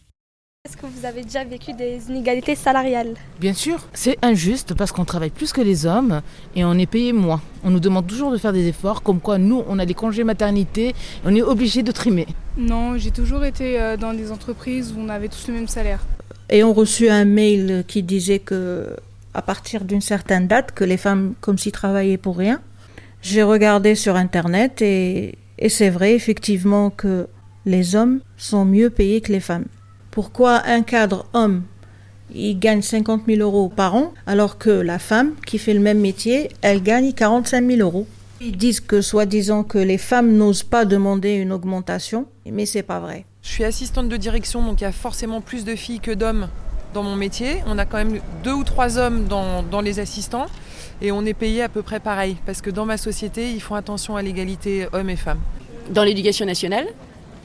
Est-ce 0.64 0.78
que 0.78 0.86
vous 0.86 1.06
avez 1.06 1.24
déjà 1.24 1.44
vécu 1.44 1.74
des 1.74 2.00
inégalités 2.08 2.54
salariales? 2.54 3.16
Bien 3.40 3.54
sûr, 3.54 3.80
c'est 3.94 4.24
injuste 4.24 4.76
parce 4.76 4.92
qu'on 4.92 5.06
travaille 5.06 5.32
plus 5.32 5.52
que 5.52 5.60
les 5.60 5.88
hommes 5.88 6.22
et 6.56 6.64
on 6.64 6.74
est 6.76 6.86
payé 6.86 7.14
moins. 7.14 7.42
On 7.64 7.72
nous 7.72 7.80
demande 7.80 8.06
toujours 8.06 8.32
de 8.32 8.38
faire 8.38 8.54
des 8.54 8.68
efforts, 8.68 9.02
comme 9.02 9.20
quoi 9.20 9.40
nous, 9.40 9.64
on 9.68 9.80
a 9.80 9.88
des 9.88 9.96
congés 9.96 10.24
maternité, 10.24 10.90
et 10.90 10.94
on 11.26 11.36
est 11.36 11.42
obligé 11.42 11.82
de 11.82 11.92
trimer. 11.92 12.28
Non, 12.62 12.96
j'ai 12.98 13.12
toujours 13.12 13.44
été 13.44 13.80
euh, 13.80 13.98
dans 13.98 14.14
des 14.14 14.32
entreprises 14.32 14.94
où 14.96 15.00
on 15.00 15.10
avait 15.10 15.30
tous 15.30 15.48
le 15.48 15.56
même 15.56 15.68
salaire. 15.68 16.06
ayant 16.50 16.74
reçu 16.74 17.10
un 17.10 17.26
mail 17.26 17.84
qui 17.88 18.04
disait 18.04 18.40
que 18.40 18.96
à 19.34 19.42
partir 19.42 19.84
d'une 19.86 20.02
certaine 20.02 20.48
date 20.48 20.72
que 20.74 20.84
les 20.84 20.98
femmes 20.98 21.34
comme 21.42 21.58
s'y 21.58 21.72
travaillaient 21.72 22.18
pour 22.18 22.38
rien. 22.38 22.60
J'ai 23.22 23.44
regardé 23.44 23.96
sur 23.96 24.16
internet 24.16 24.82
et, 24.82 25.38
et 25.58 25.70
c'est 25.70 25.90
vrai 25.90 26.14
effectivement 26.14 26.90
que 26.90 27.28
les 27.66 27.96
hommes 27.96 28.20
sont 28.38 28.66
mieux 28.66 28.90
payés 28.90 29.22
que 29.22 29.32
les 29.32 29.40
femmes. 29.40 29.66
Pourquoi 30.12 30.62
un 30.68 30.82
cadre 30.82 31.26
homme 31.34 31.64
il 32.34 32.60
gagne 32.60 32.82
50 32.82 33.24
000 33.28 33.42
euros 33.42 33.70
par 33.70 33.96
an 33.96 34.14
alors 34.28 34.58
que 34.58 34.70
la 34.70 35.00
femme 35.00 35.32
qui 35.46 35.58
fait 35.58 35.74
le 35.74 35.80
même 35.80 36.00
métier 36.00 36.50
elle 36.62 36.84
gagne 36.84 37.14
45 37.14 37.66
000 37.66 37.80
euros? 37.80 38.08
Ils 38.44 38.58
disent 38.58 38.80
que 38.80 39.02
soi-disant 39.02 39.64
que 39.64 39.78
les 39.78 40.00
femmes 40.00 40.36
n'osent 40.36 40.64
pas 40.64 40.86
demander 40.86 41.34
une 41.34 41.52
augmentation, 41.52 42.26
mais 42.48 42.66
c'est 42.66 42.82
pas 42.82 43.00
vrai. 43.00 43.26
Je 43.44 43.50
suis 43.50 43.64
assistante 43.64 44.10
de 44.10 44.18
direction, 44.18 44.66
donc 44.66 44.82
il 44.82 44.84
y 44.84 44.88
a 44.88 44.92
forcément 44.92 45.42
plus 45.42 45.64
de 45.64 45.76
filles 45.76 46.00
que 46.00 46.10
d'hommes 46.10 46.50
dans 46.96 47.04
mon 47.04 47.16
métier. 47.16 47.58
On 47.68 47.78
a 47.78 47.86
quand 47.86 47.98
même 47.98 48.20
deux 48.44 48.54
ou 48.54 48.64
trois 48.64 48.98
hommes 48.98 49.28
dans, 49.28 49.62
dans 49.62 49.82
les 49.82 50.00
assistants 50.00 50.48
et 51.04 51.12
on 51.12 51.24
est 51.24 51.36
payé 51.36 51.62
à 51.62 51.70
peu 51.70 51.84
près 51.84 52.00
pareil 52.00 52.36
parce 52.48 52.62
que 52.62 52.72
dans 52.72 52.88
ma 52.88 52.98
société, 52.98 53.52
ils 53.52 53.62
font 53.62 53.76
attention 53.76 54.16
à 54.16 54.24
l'égalité 54.24 54.88
hommes 54.92 55.12
et 55.12 55.18
femmes. 55.18 55.42
Dans 55.92 56.04
l'éducation 56.04 56.48
nationale, 56.48 56.88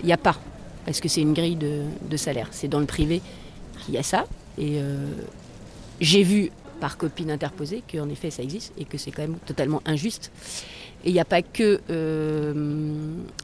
il 0.00 0.06
n'y 0.06 0.14
a 0.14 0.16
pas, 0.16 0.40
parce 0.86 1.00
que 1.00 1.08
c'est 1.08 1.20
une 1.20 1.34
grille 1.34 1.56
de, 1.56 1.82
de 2.08 2.16
salaire. 2.16 2.48
C'est 2.52 2.68
dans 2.68 2.80
le 2.80 2.86
privé 2.86 3.20
qu'il 3.84 3.92
y 3.92 3.98
a 3.98 4.02
ça. 4.02 4.24
Et 4.56 4.80
euh, 4.80 5.10
j'ai 6.00 6.22
vu 6.22 6.50
par 6.80 6.96
copine 6.96 7.30
interposée 7.30 7.82
qu'en 7.90 8.08
effet 8.08 8.30
ça 8.30 8.42
existe 8.42 8.72
et 8.78 8.86
que 8.86 8.98
c'est 8.98 9.10
quand 9.10 9.22
même 9.22 9.38
totalement 9.44 9.82
injuste. 9.84 10.30
Et 11.06 11.10
il 11.10 11.12
n'y 11.12 11.20
a 11.20 11.24
pas 11.24 11.40
que 11.40 11.80
euh, 11.88 12.52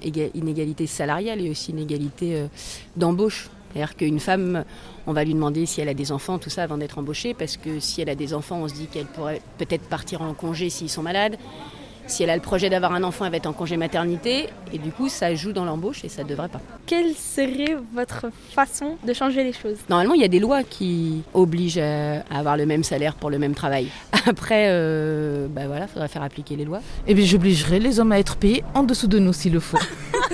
éga- 0.03 0.31
inégalité 0.35 0.89
salariale, 0.89 1.39
il 1.41 1.45
y 1.45 1.49
a 1.49 1.53
aussi 1.53 1.71
inégalité 1.71 2.35
euh, 2.37 2.47
d'embauche. 2.97 3.49
C'est-à-dire 3.73 3.97
qu'une 3.97 4.19
femme, 4.19 4.65
on 5.07 5.13
va 5.13 5.23
lui 5.23 5.33
demander 5.33 5.65
si 5.65 5.81
elle 5.81 5.89
a 5.89 5.95
des 5.95 6.11
enfants, 6.11 6.39
tout 6.39 6.51
ça, 6.51 6.65
avant 6.65 6.77
d'être 6.77 6.99
embauchée, 6.99 7.35
parce 7.35 7.57
que 7.57 7.79
si 7.79 8.03
elle 8.03 8.11
a 8.11 8.17
des 8.17 8.35
enfants, 8.35 8.59
on 8.63 8.69
se 8.69 8.75
dit 8.75 8.87
qu'elle 8.89 9.07
pourrait 9.07 9.41
peut-être 9.59 9.85
partir 9.85 10.23
en 10.23 10.35
congé 10.35 10.71
s'ils 10.71 10.91
sont 10.91 11.03
malades. 11.03 11.37
Si 12.13 12.23
elle 12.23 12.29
a 12.29 12.37
le 12.37 12.43
projet 12.43 12.69
d'avoir 12.69 12.93
un 12.93 13.05
enfant, 13.05 13.25
elle 13.25 13.31
va 13.31 13.39
être 13.39 13.47
en 13.47 13.55
congé 13.55 13.79
maternité, 13.79 14.51
et 14.71 14.77
du 14.77 14.91
coup, 14.91 15.09
ça 15.09 15.35
joue 15.35 15.53
dans 15.55 15.65
l'embauche 15.65 16.05
et 16.05 16.11
ça 16.11 16.25
ne 16.25 16.29
devrait 16.29 16.51
pas. 16.51 16.61
Quelle 16.85 17.15
serait 17.15 17.75
votre 17.95 18.27
façon 18.55 18.97
de 19.03 19.15
changer 19.15 19.43
les 19.45 19.55
choses? 19.55 19.79
Normalement, 19.89 20.13
il 20.13 20.21
y 20.21 20.25
a 20.25 20.29
des 20.29 20.39
lois 20.39 20.63
qui 20.63 21.23
obligent 21.33 21.79
à 21.79 22.17
à 22.31 22.39
avoir 22.41 22.59
le 22.59 22.67
même 22.67 22.85
salaire 22.85 23.15
pour 23.15 23.31
le 23.31 23.39
même 23.39 23.55
travail. 23.55 23.87
Après, 24.27 24.67
euh, 24.69 25.47
bah 25.49 25.63
voilà, 25.67 25.87
faudra 25.87 26.07
faire 26.07 26.23
appliquer 26.23 26.55
les 26.57 26.67
lois. 26.67 26.81
Et 27.07 27.15
bien 27.15 27.25
j'obligerai 27.25 27.79
les 27.79 27.99
hommes 27.99 28.13
à 28.13 28.19
être 28.19 28.37
payés 28.37 28.63
en 28.75 28.83
dessous 28.83 29.07
de 29.07 29.19
nous 29.19 29.33
s'il 29.33 29.55
le 29.55 29.61
faut. 29.61 29.79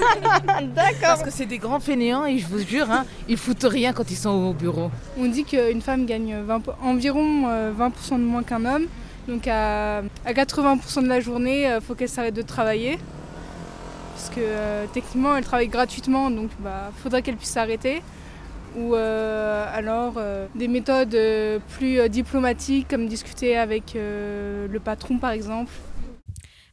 D'accord. 0.74 0.98
Parce 1.00 1.22
que 1.22 1.30
c'est 1.30 1.46
des 1.46 1.58
grands 1.58 1.78
fainéants 1.80 2.26
et 2.26 2.38
je 2.38 2.46
vous 2.48 2.58
jure, 2.58 2.90
hein, 2.90 3.04
ils 3.28 3.36
foutent 3.36 3.62
rien 3.68 3.92
quand 3.92 4.10
ils 4.10 4.16
sont 4.16 4.30
au 4.30 4.52
bureau. 4.52 4.90
On 5.18 5.26
dit 5.26 5.44
qu'une 5.44 5.80
femme 5.80 6.06
gagne 6.06 6.38
20 6.44 6.60
po- 6.60 6.72
environ 6.82 7.44
euh, 7.48 7.70
20% 7.72 8.14
de 8.14 8.24
moins 8.24 8.42
qu'un 8.42 8.64
homme. 8.64 8.86
Donc 9.28 9.46
à, 9.46 9.98
à 9.98 10.32
80% 10.32 11.02
de 11.02 11.08
la 11.08 11.20
journée, 11.20 11.64
il 11.64 11.80
faut 11.80 11.94
qu'elle 11.94 12.08
s'arrête 12.08 12.34
de 12.34 12.42
travailler. 12.42 12.98
Parce 14.14 14.30
que 14.30 14.40
euh, 14.40 14.86
techniquement, 14.92 15.36
elle 15.36 15.44
travaille 15.44 15.68
gratuitement, 15.68 16.28
donc 16.28 16.50
bah, 16.58 16.90
faudrait 17.02 17.22
qu'elle 17.22 17.36
puisse 17.36 17.50
s'arrêter. 17.50 18.02
Ou 18.76 18.94
euh, 18.94 19.64
alors 19.72 20.14
euh, 20.16 20.46
des 20.54 20.66
méthodes 20.66 21.14
euh, 21.14 21.58
plus 21.76 22.00
euh, 22.00 22.08
diplomatiques, 22.08 22.88
comme 22.88 23.06
discuter 23.06 23.56
avec 23.56 23.94
euh, 23.94 24.66
le 24.68 24.80
patron 24.80 25.18
par 25.18 25.30
exemple. 25.30 25.70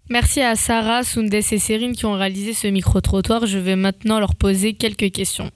Merci 0.10 0.42
à 0.42 0.56
Sarah, 0.56 1.04
Soundes 1.04 1.34
et 1.34 1.42
Cérine 1.42 1.96
qui 1.96 2.06
ont 2.06 2.14
réalisé 2.14 2.54
ce 2.54 2.68
micro-trottoir. 2.68 3.46
Je 3.46 3.58
vais 3.60 3.76
maintenant 3.76 4.20
leur 4.20 4.36
poser 4.36 4.74
quelques 4.74 5.12
questions. 5.12 5.52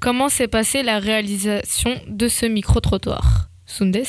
Comment 0.00 0.28
s'est 0.28 0.48
passée 0.48 0.82
la 0.82 0.98
réalisation 0.98 1.94
de 2.08 2.28
ce 2.28 2.46
micro-trottoir? 2.46 3.48
Soundes 3.66 4.04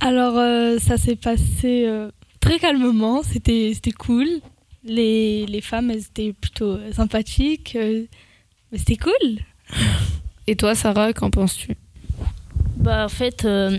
Alors, 0.00 0.36
euh, 0.38 0.78
ça 0.78 0.96
s'est 0.98 1.16
passé 1.16 1.84
euh, 1.86 2.10
très 2.40 2.58
calmement, 2.58 3.22
c'était 3.22 3.72
c'était 3.74 3.92
cool. 3.92 4.28
Les, 4.84 5.46
les 5.46 5.60
femmes, 5.62 5.90
elles 5.90 6.00
étaient 6.04 6.32
plutôt 6.34 6.72
euh, 6.72 6.92
sympathiques. 6.92 7.74
euh, 7.76 8.04
mais 8.70 8.78
c'était 8.78 8.96
cool. 8.96 9.38
Et 10.46 10.56
toi, 10.56 10.74
Sarah, 10.74 11.12
qu'en 11.14 11.30
penses-tu? 11.30 11.74
Bah, 12.76 13.06
en 13.06 13.08
fait, 13.08 13.46
euh, 13.46 13.78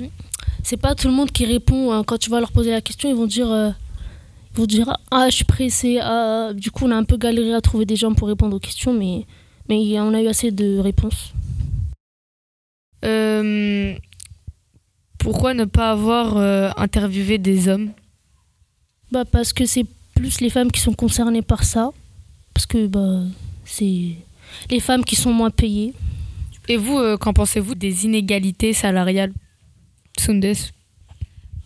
c'est 0.63 0.77
pas 0.77 0.95
tout 0.95 1.07
le 1.07 1.13
monde 1.13 1.31
qui 1.31 1.45
répond. 1.45 1.91
hein. 1.91 2.03
Quand 2.03 2.17
tu 2.17 2.29
vas 2.31 2.39
leur 2.39 2.51
poser 2.51 2.71
la 2.71 2.81
question, 2.81 3.07
ils 3.07 3.15
vont 3.15 3.27
dire, 3.27 3.51
euh, 3.51 3.69
ils 4.53 4.57
vont 4.57 4.65
dire 4.65 4.97
Ah, 5.11 5.27
je 5.29 5.35
suis 5.35 5.45
pressé. 5.45 5.99
Ah. 6.01 6.51
Du 6.55 6.71
coup, 6.71 6.85
on 6.85 6.91
a 6.91 6.95
un 6.95 7.03
peu 7.03 7.17
galéré 7.17 7.53
à 7.53 7.61
trouver 7.61 7.85
des 7.85 7.95
gens 7.95 8.13
pour 8.15 8.27
répondre 8.27 8.55
aux 8.55 8.59
questions, 8.59 8.93
mais, 8.93 9.27
mais 9.69 9.99
on 9.99 10.13
a 10.15 10.21
eu 10.23 10.27
assez 10.27 10.49
de 10.49 10.79
réponses. 10.79 11.33
Pourquoi 15.25 15.55
ne 15.55 15.65
pas 15.65 15.89
avoir 15.89 16.37
euh, 16.37 16.69
interviewé 16.77 17.39
des 17.39 17.67
hommes? 17.67 17.89
Bah, 19.11 19.25
parce 19.25 19.53
que 19.53 19.65
c'est 19.65 19.87
plus 20.13 20.39
les 20.39 20.51
femmes 20.51 20.71
qui 20.71 20.79
sont 20.79 20.93
concernées 20.93 21.41
par 21.41 21.63
ça. 21.63 21.89
Parce 22.53 22.67
que 22.67 22.85
bah, 22.85 23.23
c'est 23.65 24.17
les 24.69 24.79
femmes 24.79 25.03
qui 25.03 25.15
sont 25.15 25.33
moins 25.33 25.49
payées. 25.49 25.95
Et 26.69 26.77
vous, 26.77 26.99
euh, 26.99 27.17
qu'en 27.17 27.33
pensez-vous 27.33 27.73
des 27.73 28.05
inégalités 28.05 28.71
salariales? 28.73 29.33
Soundes 30.19 30.45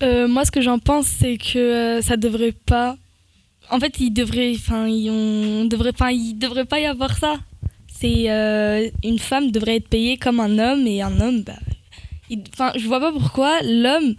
Euh, 0.04 0.30
moi, 0.30 0.46
ce 0.46 0.52
que 0.52 0.62
j'en 0.62 0.80
pense, 0.80 1.08
c'est 1.08 1.38
que 1.38 1.60
euh, 1.60 2.02
ça 2.02 2.16
devrait 2.16 2.56
pas. 2.66 2.96
En 3.70 3.82
fait, 3.82 4.00
il 4.00 4.12
devrait, 4.12 4.54
enfin, 4.56 4.88
on 4.88 5.66
devrait, 5.66 5.92
enfin, 5.94 6.12
il 6.12 6.36
devrait 6.36 6.64
pas 6.64 6.80
y 6.80 6.86
avoir 6.86 7.18
ça. 7.18 7.36
C'est 7.94 8.32
euh, 8.32 8.90
une 9.04 9.20
femme 9.20 9.52
devrait 9.52 9.76
être 9.76 9.90
payée 9.90 10.16
comme 10.16 10.40
un 10.40 10.58
homme 10.60 10.88
et 10.88 11.02
un 11.02 11.20
homme, 11.20 11.44
bah, 11.44 11.60
enfin, 12.54 12.72
je 12.78 12.86
vois 12.88 13.00
pas 13.00 13.12
pourquoi 13.12 13.62
l'homme 13.64 14.16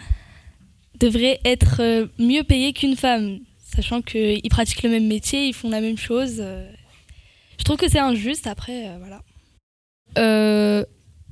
devrait 0.98 1.40
être 1.44 1.80
euh, 1.80 2.06
mieux 2.18 2.42
payé 2.42 2.72
qu'une 2.72 2.96
femme, 2.96 3.38
sachant 3.64 4.02
qu'ils 4.02 4.48
pratiquent 4.50 4.82
le 4.82 4.90
même 4.90 5.06
métier, 5.06 5.46
ils 5.46 5.54
font 5.54 5.70
la 5.70 5.80
même 5.80 5.98
chose. 5.98 6.36
euh. 6.40 6.70
Je 7.58 7.64
trouve 7.64 7.76
que 7.76 7.88
c'est 7.88 7.98
injuste. 7.98 8.46
Après, 8.46 8.88
euh, 8.88 8.96
voilà. 8.98 9.22
Euh, 10.18 10.84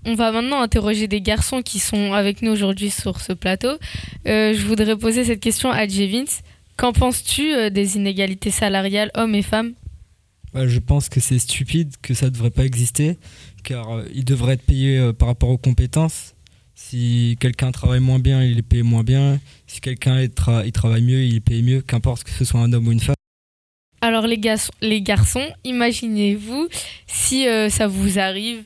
on 0.05 0.15
va 0.15 0.31
maintenant 0.31 0.61
interroger 0.61 1.09
des 1.09 1.21
garçons 1.21 1.63
qui 1.63 1.79
sont 1.81 2.13
avec 2.13 2.43
nous 2.43 2.53
aujourd'hui 2.53 2.91
sur 2.91 3.21
ce 3.21 3.33
plateau. 3.33 3.77
Euh, 4.27 4.55
je 4.55 4.67
voudrais 4.67 4.97
poser 4.97 5.25
cette 5.25 5.41
question 5.41 5.71
à 5.71 5.87
Jevins. 5.89 6.31
Qu'en 6.77 6.93
penses-tu 6.93 7.71
des 7.71 7.97
inégalités 7.97 8.53
salariales 8.53 9.11
hommes 9.15 9.35
et 9.35 9.43
femmes? 9.43 9.73
Bah, 10.55 10.67
je 10.67 10.79
pense 10.79 11.09
que 11.09 11.21
c'est 11.21 11.39
stupide, 11.39 11.95
que 12.01 12.15
ça 12.15 12.27
ne 12.27 12.31
devrait 12.31 12.51
pas 12.51 12.65
exister, 12.65 13.19
car 13.65 13.91
euh, 13.91 14.05
il 14.15 14.25
devrait 14.25 14.55
être 14.55 14.63
payé 14.63 14.97
euh, 14.97 15.13
par 15.13 15.29
rapport 15.29 15.51
aux 15.51 15.59
compétences. 15.59 16.35
Si 16.81 17.37
quelqu'un 17.41 17.73
travaille 17.73 17.99
moins 17.99 18.21
bien, 18.21 18.45
il 18.45 18.57
est 18.59 18.63
payé 18.63 18.85
moins 18.85 19.03
bien. 19.03 19.41
Si 19.67 19.81
quelqu'un 19.81 20.19
est 20.21 20.33
tra- 20.39 20.65
il 20.65 20.71
travaille 20.71 21.03
mieux, 21.03 21.25
il 21.25 21.35
est 21.35 21.41
payé 21.41 21.61
mieux, 21.61 21.81
qu'importe 21.83 22.23
que 22.23 22.31
ce 22.31 22.45
soit 22.45 22.61
un 22.61 22.73
homme 22.73 22.87
ou 22.87 22.93
une 22.93 23.01
femme. 23.01 23.17
Alors 24.01 24.29
les, 24.29 24.39
gas- 24.39 24.71
les 24.81 25.03
garçons, 25.03 25.45
imaginez-vous 25.65 26.69
si 27.09 27.49
euh, 27.49 27.69
ça 27.69 27.89
vous 27.89 28.21
arrive 28.21 28.63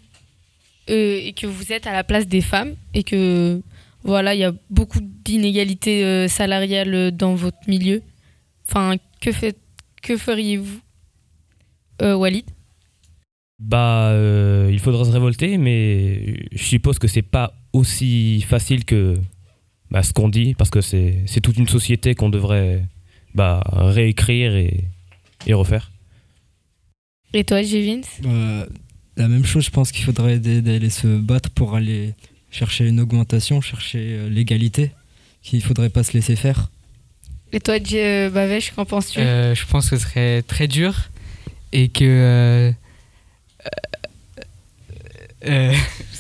euh, 0.91 1.21
et 1.25 1.33
que 1.33 1.47
vous 1.47 1.73
êtes 1.73 1.87
à 1.87 1.93
la 1.93 2.05
place 2.05 2.29
des 2.29 2.43
femmes 2.43 2.75
et 2.93 3.03
que 3.03 3.63
voilà, 4.05 4.35
il 4.35 4.41
y 4.41 4.45
a 4.45 4.53
beaucoup 4.69 5.01
d'inégalités 5.01 6.05
euh, 6.05 6.29
salariales 6.29 7.13
dans 7.17 7.35
votre 7.35 7.59
milieu. 7.67 8.03
Enfin, 8.69 8.97
que, 9.23 9.33
fait, 9.33 9.57
que 10.03 10.19
feriez-vous 10.19 10.81
Euh, 12.03 12.15
Walid? 12.15 12.45
Bah, 13.59 14.11
euh, 14.11 14.69
il 14.71 14.81
faudra 14.81 15.05
se 15.07 15.11
révolter, 15.13 15.57
mais 15.57 16.47
je 16.53 16.63
suppose 16.63 16.99
que 16.99 17.09
c'est 17.09 17.23
pas 17.23 17.55
aussi 17.73 18.41
facile 18.43 18.85
que 18.85 19.17
bah, 19.91 20.03
ce 20.03 20.13
qu'on 20.13 20.29
dit, 20.29 20.55
parce 20.55 20.71
que 20.71 20.81
c'est 20.81 21.21
c'est 21.27 21.41
toute 21.41 21.57
une 21.59 21.69
société 21.69 22.15
qu'on 22.15 22.31
devrait 22.31 22.85
bah, 23.35 23.63
réécrire 23.73 24.55
et, 24.57 24.85
et 25.47 25.55
refaire. 25.55 25.91
Et 27.35 27.45
toi, 27.45 27.63
Jivins 27.63 28.03
Bah, 28.23 28.67
la 29.17 29.29
même 29.29 29.45
chose, 29.45 29.65
je 29.65 29.71
pense 29.71 29.93
qu'il 29.93 30.05
faudrait 30.05 30.39
d'aller 30.39 30.91
se 30.91 31.07
battre 31.07 31.51
pour 31.51 31.75
aller 31.75 32.15
chercher 32.51 32.87
une 32.87 33.01
augmentation, 33.01 33.61
chercher 33.61 34.01
euh, 34.19 34.29
l'égalité, 34.29 34.91
qu'il 35.43 35.63
faudrait 35.63 35.89
pas 35.91 36.03
se 36.03 36.13
laisser 36.13 36.37
faire. 36.37 36.71
Et 37.53 37.61
toi, 37.61 37.79
J- 37.83 37.99
euh, 37.99 38.31
Bavesh, 38.31 38.71
qu'en 38.73 38.85
penses-tu? 38.87 39.19
Euh, 39.21 39.55
je 39.55 39.67
pense 39.67 39.91
que 39.91 39.97
ce 39.97 40.03
serait 40.07 40.43
très 40.43 40.69
dur 40.69 41.11
et 41.73 41.89
que. 41.89 42.05
euh, 42.05 42.73
euh, 43.67 43.69
euh, 45.47 45.73
que 45.73 46.12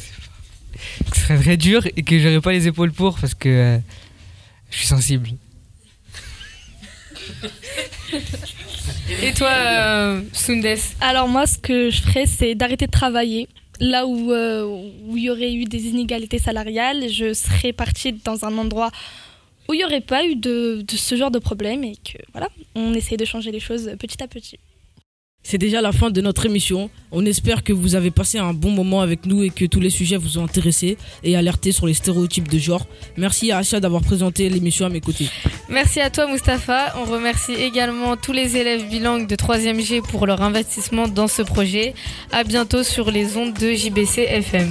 ce 1.14 1.20
serait 1.20 1.38
très 1.38 1.56
dur 1.56 1.86
et 1.96 2.02
que 2.02 2.18
j'aurais 2.18 2.40
pas 2.40 2.52
les 2.52 2.66
épaules 2.68 2.92
pour 2.92 3.18
parce 3.18 3.34
que 3.34 3.48
euh, 3.48 3.78
je 4.70 4.78
suis 4.78 4.86
sensible. 4.86 5.30
Et 9.22 9.32
toi, 9.32 9.48
euh, 9.48 10.22
Sundes 10.32 10.66
Alors 11.00 11.28
moi, 11.28 11.46
ce 11.46 11.58
que 11.58 11.90
je 11.90 12.00
ferais, 12.02 12.26
c'est 12.26 12.54
d'arrêter 12.54 12.86
de 12.86 12.90
travailler. 12.90 13.48
Là 13.80 14.06
où 14.06 14.32
euh, 14.32 14.64
où 15.04 15.16
il 15.16 15.24
y 15.24 15.30
aurait 15.30 15.52
eu 15.52 15.64
des 15.64 15.86
inégalités 15.86 16.38
salariales, 16.38 17.08
je 17.08 17.32
serais 17.32 17.72
partie 17.72 18.12
dans 18.12 18.44
un 18.44 18.56
endroit 18.58 18.90
où 19.68 19.74
il 19.74 19.78
n'y 19.78 19.84
aurait 19.84 20.00
pas 20.00 20.24
eu 20.24 20.36
de, 20.36 20.84
de 20.86 20.96
ce 20.96 21.16
genre 21.16 21.30
de 21.30 21.38
problème 21.38 21.82
et 21.82 21.96
que 21.96 22.18
voilà, 22.32 22.48
on 22.74 22.94
essaye 22.94 23.16
de 23.16 23.24
changer 23.24 23.50
les 23.50 23.60
choses 23.60 23.90
petit 23.98 24.22
à 24.22 24.28
petit. 24.28 24.58
C'est 25.42 25.58
déjà 25.58 25.80
la 25.80 25.92
fin 25.92 26.10
de 26.10 26.20
notre 26.20 26.46
émission. 26.46 26.88
On 27.10 27.26
espère 27.26 27.64
que 27.64 27.72
vous 27.72 27.94
avez 27.94 28.10
passé 28.10 28.38
un 28.38 28.54
bon 28.54 28.70
moment 28.70 29.00
avec 29.00 29.26
nous 29.26 29.42
et 29.42 29.50
que 29.50 29.64
tous 29.64 29.80
les 29.80 29.90
sujets 29.90 30.16
vous 30.16 30.38
ont 30.38 30.44
intéressé 30.44 30.96
et 31.24 31.36
alerté 31.36 31.72
sur 31.72 31.86
les 31.86 31.94
stéréotypes 31.94 32.48
de 32.48 32.58
genre. 32.58 32.86
Merci 33.16 33.50
à 33.50 33.58
Acha 33.58 33.80
d'avoir 33.80 34.02
présenté 34.02 34.48
l'émission 34.48 34.86
à 34.86 34.88
mes 34.88 35.00
côtés. 35.00 35.28
Merci 35.68 36.00
à 36.00 36.10
toi, 36.10 36.30
Mustapha. 36.30 36.94
On 36.96 37.10
remercie 37.10 37.54
également 37.54 38.16
tous 38.16 38.32
les 38.32 38.56
élèves 38.56 38.88
bilingues 38.88 39.26
de 39.26 39.36
3e 39.36 39.84
G 39.84 40.00
pour 40.00 40.26
leur 40.26 40.42
investissement 40.42 41.08
dans 41.08 41.28
ce 41.28 41.42
projet. 41.42 41.94
À 42.30 42.44
bientôt 42.44 42.82
sur 42.82 43.10
les 43.10 43.36
ondes 43.36 43.54
de 43.54 43.72
JBC 43.72 44.22
FM. 44.22 44.70